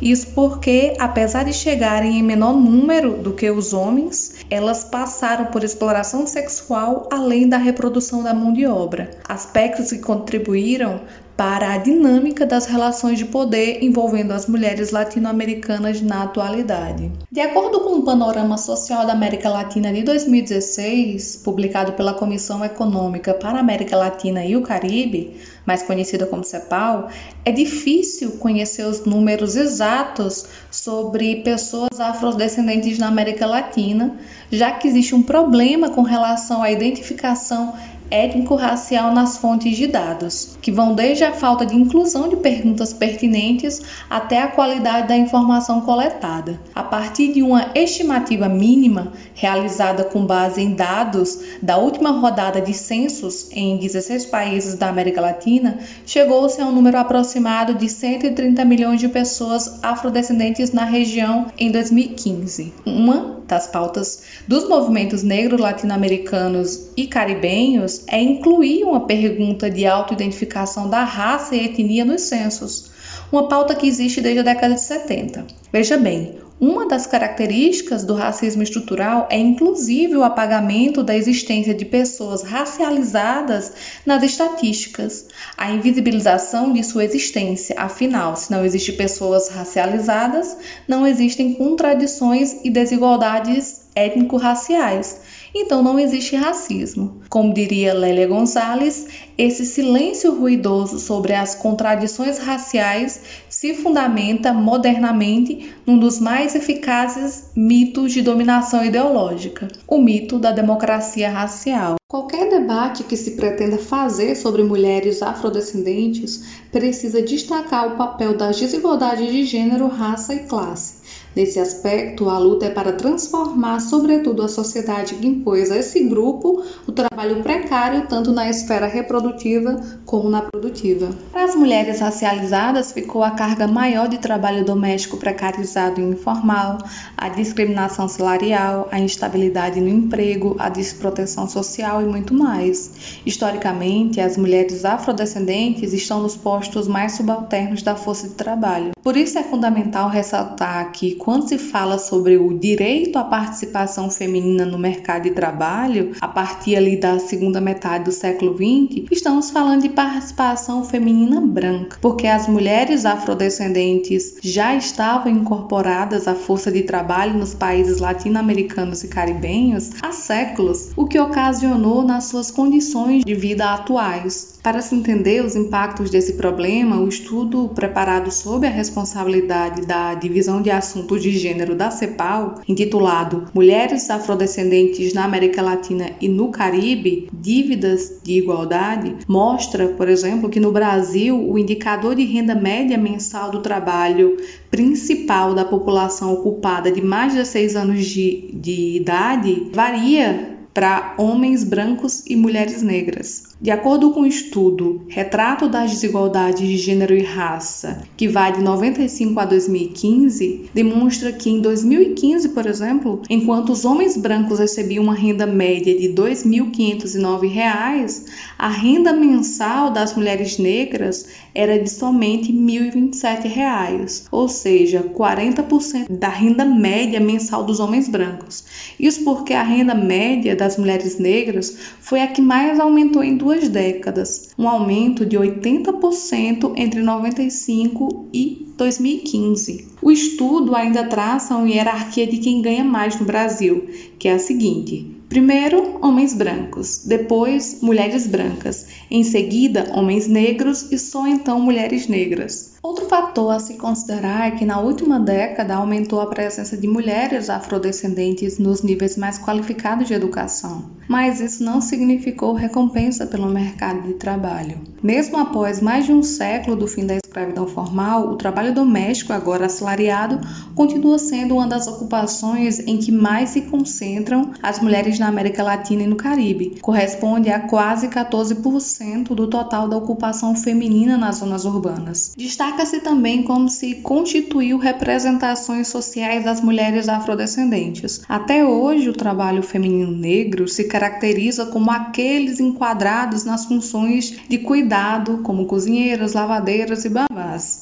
Isso 0.00 0.28
porque, 0.34 0.94
apesar 0.98 1.44
de 1.44 1.52
chegarem 1.52 2.18
em 2.18 2.22
menor 2.22 2.54
número 2.54 3.14
do 3.14 3.32
que 3.32 3.50
os 3.50 3.72
homens, 3.72 4.34
elas 4.48 4.84
passaram 4.84 5.46
por 5.46 5.64
exploração 5.64 6.26
sexual 6.26 7.08
além 7.10 7.48
da 7.48 7.56
reprodução 7.56 8.22
da 8.22 8.34
mão 8.34 8.52
de 8.52 8.66
obra, 8.66 9.10
aspectos 9.28 9.90
que 9.90 9.98
contribuíram 9.98 11.00
para 11.40 11.72
a 11.72 11.78
dinâmica 11.78 12.44
das 12.44 12.66
relações 12.66 13.16
de 13.16 13.24
poder 13.24 13.82
envolvendo 13.82 14.32
as 14.32 14.46
mulheres 14.46 14.90
latino-americanas 14.90 16.02
na 16.02 16.24
atualidade. 16.24 17.10
De 17.32 17.40
acordo 17.40 17.80
com 17.80 17.94
o 17.94 18.02
Panorama 18.02 18.58
Social 18.58 19.06
da 19.06 19.14
América 19.14 19.48
Latina 19.48 19.90
de 19.90 20.02
2016, 20.02 21.40
publicado 21.42 21.94
pela 21.94 22.12
Comissão 22.12 22.62
Econômica 22.62 23.32
para 23.32 23.56
a 23.56 23.60
América 23.60 23.96
Latina 23.96 24.44
e 24.44 24.54
o 24.54 24.60
Caribe, 24.60 25.34
mais 25.64 25.82
conhecida 25.82 26.26
como 26.26 26.44
CEPAL, 26.44 27.08
é 27.42 27.50
difícil 27.50 28.32
conhecer 28.32 28.84
os 28.84 29.06
números 29.06 29.56
exatos 29.56 30.44
sobre 30.70 31.36
pessoas 31.36 31.98
afrodescendentes 31.98 32.98
na 32.98 33.08
América 33.08 33.46
Latina, 33.46 34.14
já 34.52 34.72
que 34.72 34.86
existe 34.86 35.14
um 35.14 35.22
problema 35.22 35.88
com 35.88 36.02
relação 36.02 36.62
à 36.62 36.70
identificação 36.70 37.72
étnico-racial 38.10 39.14
nas 39.14 39.38
fontes 39.38 39.76
de 39.76 39.86
dados, 39.86 40.56
que 40.60 40.72
vão 40.72 40.94
desde 40.94 41.24
a 41.24 41.32
falta 41.32 41.64
de 41.64 41.74
inclusão 41.74 42.28
de 42.28 42.36
perguntas 42.36 42.92
pertinentes 42.92 43.80
até 44.08 44.42
a 44.42 44.48
qualidade 44.48 45.08
da 45.08 45.16
informação 45.16 45.80
coletada. 45.82 46.60
A 46.74 46.82
partir 46.82 47.32
de 47.32 47.42
uma 47.42 47.70
estimativa 47.74 48.48
mínima 48.48 49.12
realizada 49.34 50.04
com 50.04 50.26
base 50.26 50.60
em 50.60 50.74
dados 50.74 51.40
da 51.62 51.76
última 51.76 52.10
rodada 52.10 52.60
de 52.60 52.74
censos 52.74 53.48
em 53.52 53.76
16 53.76 54.26
países 54.26 54.74
da 54.74 54.88
América 54.88 55.20
Latina, 55.20 55.78
chegou-se 56.04 56.60
a 56.60 56.66
um 56.66 56.72
número 56.72 56.98
aproximado 56.98 57.74
de 57.74 57.88
130 57.88 58.64
milhões 58.64 59.00
de 59.00 59.08
pessoas 59.08 59.82
afrodescendentes 59.82 60.72
na 60.72 60.84
região 60.84 61.46
em 61.58 61.70
2015. 61.70 62.72
Uma 62.84 63.40
das 63.50 63.66
pautas 63.66 64.22
dos 64.46 64.68
movimentos 64.68 65.22
negros 65.22 65.60
latino-americanos 65.60 66.90
e 66.96 67.06
caribenhos 67.06 67.99
é 68.06 68.20
incluir 68.20 68.84
uma 68.84 69.06
pergunta 69.06 69.70
de 69.70 69.86
autoidentificação 69.86 70.88
da 70.88 71.04
raça 71.04 71.54
e 71.54 71.64
etnia 71.64 72.04
nos 72.04 72.22
censos, 72.22 72.90
uma 73.32 73.48
pauta 73.48 73.74
que 73.74 73.86
existe 73.86 74.20
desde 74.20 74.40
a 74.40 74.44
década 74.44 74.74
de 74.74 74.80
70. 74.80 75.46
Veja 75.72 75.96
bem, 75.96 76.38
uma 76.60 76.86
das 76.86 77.06
características 77.06 78.04
do 78.04 78.12
racismo 78.12 78.62
estrutural 78.62 79.26
é 79.30 79.38
inclusive 79.38 80.14
o 80.14 80.22
apagamento 80.22 81.02
da 81.02 81.16
existência 81.16 81.72
de 81.72 81.86
pessoas 81.86 82.42
racializadas 82.42 83.72
nas 84.04 84.22
estatísticas, 84.22 85.28
a 85.56 85.70
invisibilização 85.70 86.70
de 86.70 86.84
sua 86.84 87.04
existência. 87.04 87.74
Afinal, 87.78 88.36
se 88.36 88.50
não 88.50 88.62
existem 88.62 88.94
pessoas 88.94 89.48
racializadas, 89.48 90.54
não 90.86 91.06
existem 91.06 91.54
contradições 91.54 92.56
e 92.62 92.68
desigualdades 92.68 93.88
étnico-raciais. 93.94 95.20
então 95.54 95.82
não 95.82 95.98
existe 95.98 96.36
racismo. 96.36 97.20
Como 97.28 97.52
diria 97.52 97.92
Lélia 97.92 98.26
Gonzalez, 98.28 99.06
esse 99.36 99.64
silêncio 99.64 100.34
ruidoso 100.38 100.98
sobre 100.98 101.32
as 101.34 101.54
contradições 101.54 102.38
raciais 102.38 103.20
se 103.48 103.74
fundamenta 103.74 104.52
modernamente 104.52 105.74
num 105.84 105.98
dos 105.98 106.20
mais 106.20 106.54
eficazes 106.54 107.50
mitos 107.56 108.12
de 108.12 108.22
dominação 108.22 108.84
ideológica, 108.84 109.66
o 109.88 109.98
mito 109.98 110.38
da 110.38 110.52
democracia 110.52 111.28
racial. 111.28 111.96
Qualquer 112.06 112.48
debate 112.50 113.04
que 113.04 113.16
se 113.16 113.32
pretenda 113.32 113.78
fazer 113.78 114.34
sobre 114.34 114.62
mulheres 114.62 115.22
afrodescendentes 115.22 116.60
precisa 116.72 117.22
destacar 117.22 117.86
o 117.86 117.96
papel 117.96 118.36
das 118.36 118.58
desigualdades 118.58 119.30
de 119.30 119.44
gênero, 119.44 119.86
raça 119.86 120.34
e 120.34 120.40
classe 120.40 121.00
Nesse 121.34 121.60
aspecto, 121.60 122.28
a 122.28 122.38
luta 122.38 122.66
é 122.66 122.70
para 122.70 122.92
transformar, 122.92 123.78
sobretudo, 123.80 124.42
a 124.42 124.48
sociedade 124.48 125.14
que 125.14 125.28
impôs 125.28 125.70
a 125.70 125.76
esse 125.76 126.02
grupo 126.08 126.64
o 126.88 126.92
trabalho 126.92 127.40
precário 127.40 128.06
tanto 128.08 128.32
na 128.32 128.50
esfera 128.50 128.86
reprodutiva 128.86 129.80
como 130.04 130.28
na 130.28 130.42
produtiva. 130.42 131.10
Para 131.30 131.44
as 131.44 131.54
mulheres 131.54 132.00
racializadas, 132.00 132.90
ficou 132.90 133.22
a 133.22 133.30
carga 133.30 133.68
maior 133.68 134.08
de 134.08 134.18
trabalho 134.18 134.64
doméstico 134.64 135.18
precarizado 135.18 136.00
e 136.00 136.04
informal, 136.04 136.78
a 137.16 137.28
discriminação 137.28 138.08
salarial, 138.08 138.88
a 138.90 138.98
instabilidade 138.98 139.80
no 139.80 139.88
emprego, 139.88 140.56
a 140.58 140.68
desproteção 140.68 141.48
social 141.48 142.02
e 142.02 142.06
muito 142.06 142.34
mais. 142.34 143.20
Historicamente, 143.24 144.20
as 144.20 144.36
mulheres 144.36 144.84
afrodescendentes 144.84 145.92
estão 145.92 146.20
nos 146.22 146.36
postos 146.36 146.88
mais 146.88 147.12
subalternos 147.12 147.82
da 147.82 147.94
força 147.94 148.26
de 148.26 148.34
trabalho. 148.34 148.90
Por 149.00 149.16
isso 149.16 149.38
é 149.38 149.44
fundamental 149.44 150.08
ressaltar 150.08 150.90
que 150.90 151.19
quando 151.20 151.48
se 151.48 151.58
fala 151.58 151.98
sobre 151.98 152.38
o 152.38 152.58
direito 152.58 153.18
à 153.18 153.24
participação 153.24 154.10
feminina 154.10 154.64
no 154.64 154.78
mercado 154.78 155.24
de 155.24 155.30
trabalho, 155.32 156.12
a 156.18 156.26
partir 156.26 156.76
ali 156.76 156.96
da 156.96 157.18
segunda 157.18 157.60
metade 157.60 158.04
do 158.04 158.12
século 158.12 158.54
XX, 158.54 159.06
estamos 159.10 159.50
falando 159.50 159.82
de 159.82 159.90
participação 159.90 160.82
feminina 160.82 161.40
branca, 161.40 161.98
porque 162.00 162.26
as 162.26 162.48
mulheres 162.48 163.04
afrodescendentes 163.04 164.38
já 164.42 164.74
estavam 164.74 165.30
incorporadas 165.30 166.26
à 166.26 166.34
força 166.34 166.72
de 166.72 166.82
trabalho 166.82 167.38
nos 167.38 167.54
países 167.54 167.98
latino-americanos 167.98 169.04
e 169.04 169.08
caribenhos 169.08 169.90
há 170.00 170.12
séculos, 170.12 170.90
o 170.96 171.06
que 171.06 171.20
ocasionou 171.20 172.02
nas 172.02 172.24
suas 172.24 172.50
condições 172.50 173.24
de 173.24 173.34
vida 173.34 173.74
atuais. 173.74 174.58
Para 174.62 174.80
se 174.80 174.94
entender 174.94 175.44
os 175.44 175.56
impactos 175.56 176.10
desse 176.10 176.34
problema, 176.34 177.00
o 177.00 177.08
estudo 177.08 177.70
preparado 177.74 178.30
sob 178.30 178.66
a 178.66 178.70
responsabilidade 178.70 179.86
da 179.86 180.14
Divisão 180.14 180.60
de 180.60 180.70
Assuntos 180.70 181.09
de 181.18 181.30
Gênero 181.32 181.74
da 181.74 181.90
CEPAL, 181.90 182.60
intitulado 182.68 183.46
Mulheres 183.54 184.10
Afrodescendentes 184.10 185.12
na 185.14 185.24
América 185.24 185.62
Latina 185.62 186.10
e 186.20 186.28
no 186.28 186.50
Caribe: 186.50 187.28
Dívidas 187.32 188.20
de 188.22 188.34
Igualdade, 188.34 189.16
mostra, 189.26 189.88
por 189.88 190.08
exemplo, 190.08 190.50
que 190.50 190.60
no 190.60 190.72
Brasil 190.72 191.36
o 191.36 191.58
indicador 191.58 192.14
de 192.14 192.24
renda 192.24 192.54
média 192.54 192.98
mensal 192.98 193.50
do 193.50 193.60
trabalho 193.60 194.36
principal 194.70 195.54
da 195.54 195.64
população 195.64 196.32
ocupada 196.32 196.90
de 196.90 197.02
mais 197.02 197.34
de 197.34 197.44
6 197.44 197.76
anos 197.76 198.06
de, 198.06 198.50
de 198.52 198.96
idade 198.96 199.70
varia 199.72 200.58
para 200.72 201.14
homens 201.18 201.64
brancos 201.64 202.24
e 202.26 202.36
mulheres 202.36 202.82
negras. 202.82 203.49
De 203.62 203.70
acordo 203.70 204.12
com 204.12 204.20
o 204.20 204.22
um 204.22 204.26
estudo 204.26 205.02
Retrato 205.06 205.68
das 205.68 205.90
Desigualdades 205.90 206.66
de 206.66 206.78
Gênero 206.78 207.14
e 207.14 207.22
Raça, 207.22 208.04
que 208.16 208.26
vai 208.26 208.54
de 208.54 208.62
95 208.62 209.38
a 209.38 209.44
2015, 209.44 210.70
demonstra 210.72 211.30
que 211.30 211.50
em 211.50 211.60
2015, 211.60 212.48
por 212.48 212.64
exemplo, 212.64 213.20
enquanto 213.28 213.70
os 213.70 213.84
homens 213.84 214.16
brancos 214.16 214.60
recebiam 214.60 215.04
uma 215.04 215.12
renda 215.12 215.46
média 215.46 215.94
de 215.94 216.06
R$ 216.06 216.14
2.509, 216.14 218.24
a 218.58 218.68
renda 218.68 219.12
mensal 219.12 219.90
das 219.90 220.16
mulheres 220.16 220.56
negras 220.56 221.28
era 221.54 221.78
de 221.78 221.90
somente 221.90 222.50
R$ 222.50 222.58
1.027, 222.58 224.28
ou 224.32 224.48
seja, 224.48 225.02
40% 225.02 226.06
da 226.08 226.30
renda 226.30 226.64
média 226.64 227.20
mensal 227.20 227.64
dos 227.64 227.78
homens 227.78 228.08
brancos. 228.08 228.64
Isso 228.98 229.22
porque 229.22 229.52
a 229.52 229.62
renda 229.62 229.94
média 229.94 230.56
das 230.56 230.78
mulheres 230.78 231.18
negras 231.18 231.76
foi 232.00 232.22
a 232.22 232.26
que 232.26 232.40
mais 232.40 232.80
aumentou 232.80 233.22
em 233.22 233.36
duas 233.36 233.49
duas 233.50 233.68
décadas, 233.68 234.50
um 234.56 234.68
aumento 234.68 235.26
de 235.26 235.36
80% 235.36 236.72
entre 236.76 237.02
95 237.02 238.28
e 238.32 238.72
2015. 238.76 239.88
O 240.00 240.12
estudo 240.12 240.76
ainda 240.76 241.02
traça 241.04 241.56
uma 241.56 241.68
hierarquia 241.68 242.28
de 242.28 242.38
quem 242.38 242.62
ganha 242.62 242.84
mais 242.84 243.18
no 243.18 243.26
Brasil, 243.26 243.88
que 244.20 244.28
é 244.28 244.34
a 244.34 244.38
seguinte: 244.38 245.16
Primeiro, 245.28 245.98
homens 246.00 246.32
brancos, 246.32 247.02
depois, 247.04 247.80
mulheres 247.82 248.24
brancas, 248.24 248.86
em 249.10 249.24
seguida, 249.24 249.90
homens 249.94 250.28
negros 250.28 250.92
e 250.92 250.98
só 250.98 251.26
então 251.26 251.60
mulheres 251.60 252.06
negras. 252.06 252.74
Outro 252.82 253.04
fator 253.04 253.50
a 253.54 253.58
se 253.58 253.74
considerar 253.74 254.48
é 254.48 254.50
que 254.52 254.64
na 254.64 254.80
última 254.80 255.20
década 255.20 255.74
aumentou 255.74 256.18
a 256.18 256.26
presença 256.26 256.78
de 256.78 256.88
mulheres 256.88 257.50
afrodescendentes 257.50 258.58
nos 258.58 258.82
níveis 258.82 259.18
mais 259.18 259.38
qualificados 259.38 260.08
de 260.08 260.14
educação, 260.14 260.90
mas 261.06 261.40
isso 261.42 261.62
não 261.62 261.82
significou 261.82 262.54
recompensa 262.54 263.26
pelo 263.26 263.50
mercado 263.50 264.08
de 264.08 264.14
trabalho. 264.14 264.78
Mesmo 265.02 265.36
após 265.36 265.82
mais 265.82 266.06
de 266.06 266.12
um 266.12 266.22
século 266.22 266.74
do 266.74 266.86
fim 266.86 267.04
da 267.04 267.16
escravidão 267.30 267.66
formal, 267.66 268.28
o 268.28 268.36
trabalho 268.36 268.74
doméstico, 268.74 269.32
agora 269.32 269.66
assalariado, 269.66 270.40
continua 270.74 271.16
sendo 271.16 271.54
uma 271.54 271.66
das 271.66 271.86
ocupações 271.86 272.80
em 272.80 272.98
que 272.98 273.12
mais 273.12 273.50
se 273.50 273.62
concentram 273.62 274.50
as 274.60 274.80
mulheres 274.80 275.18
na 275.18 275.28
América 275.28 275.62
Latina 275.62 276.02
e 276.02 276.06
no 276.08 276.16
Caribe. 276.16 276.78
Corresponde 276.82 277.48
a 277.48 277.60
quase 277.60 278.08
14% 278.08 279.28
do 279.34 279.46
total 279.46 279.88
da 279.88 279.96
ocupação 279.96 280.56
feminina 280.56 281.16
nas 281.16 281.36
zonas 281.36 281.64
urbanas. 281.64 282.34
Destaca-se 282.36 283.00
também 283.00 283.44
como 283.44 283.68
se 283.68 283.94
constituiu 283.96 284.76
representações 284.76 285.86
sociais 285.86 286.44
das 286.44 286.60
mulheres 286.60 287.08
afrodescendentes. 287.08 288.22
Até 288.28 288.64
hoje, 288.64 289.08
o 289.08 289.12
trabalho 289.12 289.62
feminino 289.62 290.10
negro 290.10 290.66
se 290.66 290.84
caracteriza 290.84 291.66
como 291.66 291.90
aqueles 291.92 292.58
enquadrados 292.58 293.44
nas 293.44 293.66
funções 293.66 294.36
de 294.48 294.58
cuidado, 294.58 295.38
como 295.44 295.66
cozinheiras, 295.66 296.32
lavadeiras 296.32 297.04
e 297.04 297.19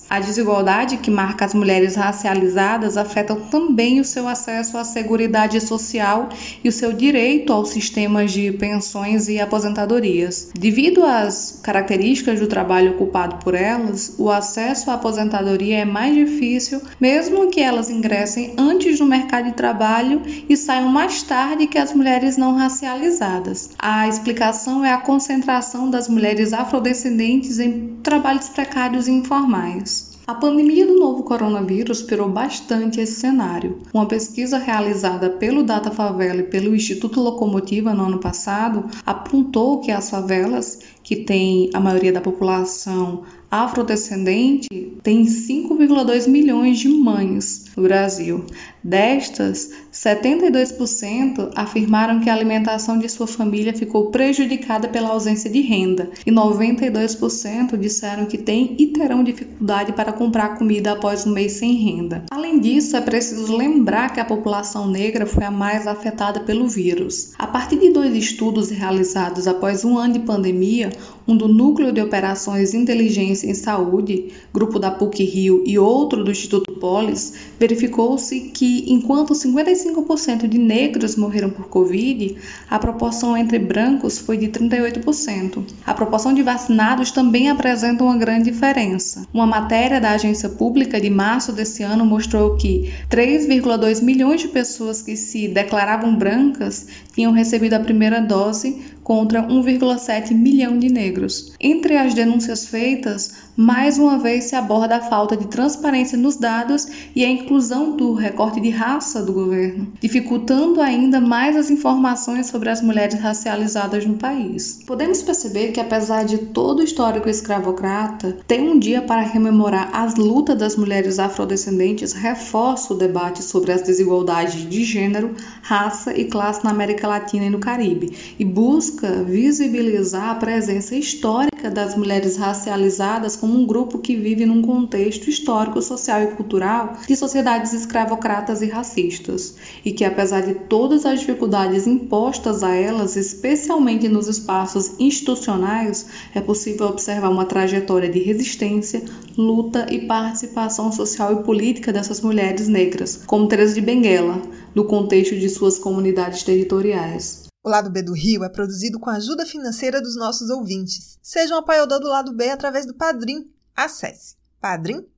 A 0.08 0.20
desigualdade 0.20 0.96
que 0.96 1.10
marca 1.10 1.44
as 1.44 1.54
mulheres 1.54 1.94
racializadas 1.94 2.96
afeta 2.96 3.36
também 3.36 4.00
o 4.00 4.04
seu 4.04 4.26
acesso 4.26 4.76
à 4.78 4.84
seguridade 4.84 5.60
social 5.60 6.28
e 6.64 6.68
o 6.68 6.72
seu 6.72 6.92
direito 6.92 7.52
aos 7.52 7.68
sistemas 7.68 8.32
de 8.32 8.50
pensões 8.52 9.28
e 9.28 9.38
aposentadorias. 9.38 10.50
Devido 10.58 11.04
às 11.04 11.60
características 11.62 12.40
do 12.40 12.46
trabalho 12.46 12.92
ocupado 12.92 13.36
por 13.36 13.54
elas, 13.54 14.14
o 14.18 14.30
acesso 14.30 14.90
à 14.90 14.94
aposentadoria 14.94 15.78
é 15.78 15.84
mais 15.84 16.14
difícil, 16.14 16.80
mesmo 17.00 17.48
que 17.48 17.60
elas 17.60 17.90
ingressem 17.90 18.54
antes 18.56 18.98
no 18.98 19.06
mercado 19.06 19.46
de 19.46 19.52
trabalho 19.52 20.22
e 20.48 20.56
saiam 20.56 20.88
mais 20.88 21.22
tarde 21.22 21.66
que 21.66 21.78
as 21.78 21.92
mulheres 21.92 22.36
não 22.36 22.56
racializadas. 22.56 23.70
A 23.78 24.08
explicação 24.08 24.84
é 24.84 24.92
a 24.92 24.98
concentração 24.98 25.90
das 25.90 26.08
mulheres 26.08 26.52
afrodescendentes 26.52 27.58
em 27.58 27.98
trabalhos 28.02 28.48
precários 28.48 29.06
e 29.06 29.12
informais. 29.28 30.16
A 30.26 30.34
pandemia 30.34 30.86
do 30.86 30.98
novo 30.98 31.22
coronavírus 31.22 32.00
pirou 32.02 32.30
bastante 32.30 32.98
esse 32.98 33.20
cenário. 33.20 33.78
Uma 33.92 34.06
pesquisa 34.06 34.56
realizada 34.56 35.28
pelo 35.28 35.62
Data 35.62 35.90
Favela 35.90 36.40
e 36.40 36.44
pelo 36.44 36.74
Instituto 36.74 37.20
Locomotiva 37.20 37.92
no 37.92 38.04
ano 38.04 38.18
passado 38.18 38.86
apontou 39.04 39.80
que 39.80 39.90
as 39.90 40.08
favelas, 40.08 40.80
que 41.02 41.16
têm 41.16 41.70
a 41.74 41.80
maioria 41.80 42.12
da 42.12 42.20
população 42.22 43.24
afrodescendente 43.50 44.68
tem 45.02 45.24
5,2 45.24 46.28
milhões 46.28 46.78
de 46.78 46.88
mães 46.88 47.66
no 47.76 47.84
Brasil. 47.84 48.44
Destas, 48.82 49.70
72% 49.92 51.50
afirmaram 51.54 52.20
que 52.20 52.28
a 52.28 52.34
alimentação 52.34 52.98
de 52.98 53.08
sua 53.08 53.26
família 53.26 53.72
ficou 53.72 54.10
prejudicada 54.10 54.88
pela 54.88 55.10
ausência 55.10 55.50
de 55.50 55.60
renda, 55.60 56.10
e 56.26 56.30
92% 56.30 57.76
disseram 57.78 58.26
que 58.26 58.38
têm 58.38 58.76
e 58.78 58.88
terão 58.88 59.22
dificuldade 59.22 59.92
para 59.92 60.12
comprar 60.12 60.58
comida 60.58 60.92
após 60.92 61.26
um 61.26 61.32
mês 61.32 61.52
sem 61.52 61.74
renda. 61.74 62.24
Além 62.30 62.58
disso, 62.58 62.96
é 62.96 63.00
preciso 63.00 63.56
lembrar 63.56 64.12
que 64.12 64.20
a 64.20 64.24
população 64.24 64.88
negra 64.90 65.26
foi 65.26 65.44
a 65.44 65.50
mais 65.50 65.86
afetada 65.86 66.40
pelo 66.40 66.68
vírus. 66.68 67.32
A 67.38 67.46
partir 67.46 67.78
de 67.78 67.90
dois 67.90 68.14
estudos 68.14 68.70
realizados 68.70 69.46
após 69.46 69.84
um 69.84 69.96
ano 69.96 70.14
de 70.14 70.20
pandemia, 70.20 70.90
um 71.26 71.36
do 71.36 71.46
Núcleo 71.46 71.92
de 71.92 72.00
Operações 72.00 72.72
Inteligência 72.72 73.37
em 73.44 73.54
Saúde, 73.54 74.28
grupo 74.52 74.78
da 74.78 74.90
PUC 74.90 75.24
Rio 75.24 75.62
e 75.66 75.78
outro 75.78 76.24
do 76.24 76.30
Instituto 76.30 76.72
Polis, 76.72 77.34
verificou-se 77.58 78.40
que 78.52 78.84
enquanto 78.92 79.34
55% 79.34 80.48
de 80.48 80.58
negros 80.58 81.16
morreram 81.16 81.50
por 81.50 81.68
Covid, 81.68 82.36
a 82.68 82.78
proporção 82.78 83.36
entre 83.36 83.58
brancos 83.58 84.18
foi 84.18 84.36
de 84.36 84.48
38%. 84.48 85.62
A 85.86 85.94
proporção 85.94 86.32
de 86.32 86.42
vacinados 86.42 87.10
também 87.10 87.48
apresenta 87.48 88.04
uma 88.04 88.16
grande 88.16 88.50
diferença. 88.50 89.26
Uma 89.32 89.46
matéria 89.46 90.00
da 90.00 90.12
agência 90.12 90.48
pública 90.48 91.00
de 91.00 91.10
março 91.10 91.52
desse 91.52 91.82
ano 91.82 92.04
mostrou 92.04 92.56
que 92.56 92.92
3,2 93.10 94.02
milhões 94.02 94.40
de 94.40 94.48
pessoas 94.48 95.02
que 95.02 95.16
se 95.16 95.48
declaravam 95.48 96.14
brancas 96.14 96.86
tinham 97.14 97.32
recebido 97.32 97.74
a 97.74 97.80
primeira 97.80 98.20
dose 98.20 98.80
contra 99.02 99.42
1,7 99.42 100.32
milhão 100.34 100.78
de 100.78 100.90
negros. 100.90 101.54
Entre 101.58 101.96
as 101.96 102.12
denúncias 102.12 102.66
feitas, 102.66 103.27
mais 103.58 103.98
uma 103.98 104.20
vez 104.20 104.44
se 104.44 104.54
aborda 104.54 104.98
a 104.98 105.00
falta 105.00 105.36
de 105.36 105.48
transparência 105.48 106.16
nos 106.16 106.36
dados 106.36 106.86
e 107.14 107.24
a 107.24 107.28
inclusão 107.28 107.96
do 107.96 108.14
recorte 108.14 108.60
de 108.60 108.70
raça 108.70 109.20
do 109.20 109.32
governo, 109.32 109.92
dificultando 110.00 110.80
ainda 110.80 111.20
mais 111.20 111.56
as 111.56 111.68
informações 111.68 112.46
sobre 112.46 112.68
as 112.68 112.80
mulheres 112.80 113.18
racializadas 113.20 114.06
no 114.06 114.14
país. 114.14 114.80
Podemos 114.86 115.22
perceber 115.22 115.72
que, 115.72 115.80
apesar 115.80 116.24
de 116.24 116.38
todo 116.38 116.78
o 116.78 116.84
histórico 116.84 117.28
escravocrata, 117.28 118.38
tem 118.46 118.70
um 118.70 118.78
dia 118.78 119.02
para 119.02 119.22
rememorar 119.22 119.90
as 119.92 120.14
lutas 120.14 120.56
das 120.56 120.76
mulheres 120.76 121.18
afrodescendentes 121.18 122.12
reforça 122.12 122.94
o 122.94 122.96
debate 122.96 123.42
sobre 123.42 123.72
as 123.72 123.82
desigualdades 123.82 124.68
de 124.68 124.84
gênero, 124.84 125.34
raça 125.62 126.16
e 126.16 126.26
classe 126.26 126.62
na 126.62 126.70
América 126.70 127.08
Latina 127.08 127.46
e 127.46 127.50
no 127.50 127.58
Caribe 127.58 128.36
e 128.38 128.44
busca 128.44 129.24
visibilizar 129.24 130.30
a 130.30 130.34
presença 130.36 130.94
histórica 130.94 131.70
das 131.70 131.96
mulheres 131.96 132.36
racializadas 132.36 133.17
como 133.36 133.58
um 133.58 133.66
grupo 133.66 133.98
que 133.98 134.14
vive 134.14 134.46
num 134.46 134.62
contexto 134.62 135.28
histórico, 135.28 135.82
social 135.82 136.22
e 136.22 136.26
cultural 136.28 136.96
de 137.06 137.16
sociedades 137.16 137.72
escravocratas 137.72 138.62
e 138.62 138.66
racistas, 138.66 139.56
e 139.84 139.92
que, 139.92 140.04
apesar 140.04 140.42
de 140.42 140.54
todas 140.54 141.04
as 141.04 141.20
dificuldades 141.20 141.86
impostas 141.86 142.62
a 142.62 142.74
elas, 142.74 143.16
especialmente 143.16 144.08
nos 144.08 144.28
espaços 144.28 144.92
institucionais, 144.98 146.06
é 146.34 146.40
possível 146.40 146.86
observar 146.86 147.30
uma 147.30 147.44
trajetória 147.44 148.08
de 148.08 148.20
resistência, 148.20 149.02
luta 149.36 149.86
e 149.90 150.06
participação 150.06 150.92
social 150.92 151.32
e 151.32 151.42
política 151.42 151.92
dessas 151.92 152.20
mulheres 152.20 152.68
negras, 152.68 153.20
como 153.26 153.48
Teresa 153.48 153.74
de 153.74 153.80
Benguela, 153.80 154.40
no 154.74 154.84
contexto 154.84 155.36
de 155.36 155.48
suas 155.48 155.78
comunidades 155.78 156.42
territoriais. 156.42 157.47
O 157.68 157.70
Lado 157.70 157.90
B 157.90 158.00
do 158.00 158.14
Rio 158.14 158.44
é 158.44 158.48
produzido 158.48 158.98
com 158.98 159.10
a 159.10 159.16
ajuda 159.16 159.44
financeira 159.44 160.00
dos 160.00 160.16
nossos 160.16 160.48
ouvintes. 160.48 161.18
Seja 161.20 161.54
um 161.54 161.58
apoiador 161.58 162.00
do 162.00 162.08
Lado 162.08 162.32
B 162.32 162.48
através 162.48 162.86
do 162.86 162.94
Padrim. 162.94 163.52
Acesse 163.76 164.36
padrim.com.br 164.58 165.12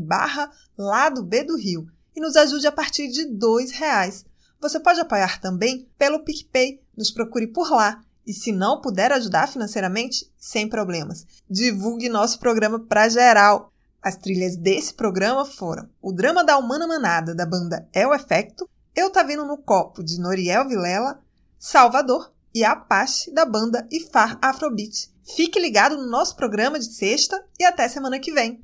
barra 0.00 0.50
Lado 0.76 1.22
B 1.22 1.42
do 1.42 1.56
Rio 1.56 1.86
e 2.14 2.20
nos 2.20 2.36
ajude 2.36 2.66
a 2.66 2.70
partir 2.70 3.08
de 3.08 3.22
R$ 3.22 3.66
reais. 3.72 4.26
Você 4.60 4.78
pode 4.78 5.00
apoiar 5.00 5.40
também 5.40 5.88
pelo 5.96 6.22
PicPay. 6.22 6.82
Nos 6.94 7.10
procure 7.10 7.46
por 7.46 7.70
lá. 7.70 8.02
E 8.26 8.34
se 8.34 8.52
não 8.52 8.82
puder 8.82 9.10
ajudar 9.10 9.48
financeiramente, 9.48 10.30
sem 10.36 10.68
problemas. 10.68 11.26
Divulgue 11.48 12.10
nosso 12.10 12.38
programa 12.38 12.78
para 12.78 13.08
geral. 13.08 13.72
As 14.02 14.18
trilhas 14.18 14.54
desse 14.54 14.92
programa 14.92 15.46
foram 15.46 15.88
o 16.02 16.12
Drama 16.12 16.44
da 16.44 16.58
Humana 16.58 16.86
Manada, 16.86 17.34
da 17.34 17.46
banda 17.46 17.88
É 17.90 18.06
o 18.06 18.12
Efecto, 18.12 18.68
eu 18.94 19.10
Tá 19.10 19.22
Vindo 19.22 19.44
no 19.44 19.58
Copo, 19.58 20.04
de 20.04 20.20
Noriel 20.20 20.68
Vilela, 20.68 21.20
Salvador 21.58 22.32
e 22.54 22.62
Apache, 22.62 23.32
da 23.32 23.44
banda 23.44 23.86
Ifar 23.90 24.38
Afrobeat. 24.40 25.10
Fique 25.34 25.58
ligado 25.58 25.96
no 25.96 26.06
nosso 26.06 26.36
programa 26.36 26.78
de 26.78 26.94
sexta 26.94 27.42
e 27.58 27.64
até 27.64 27.88
semana 27.88 28.20
que 28.20 28.32
vem. 28.32 28.62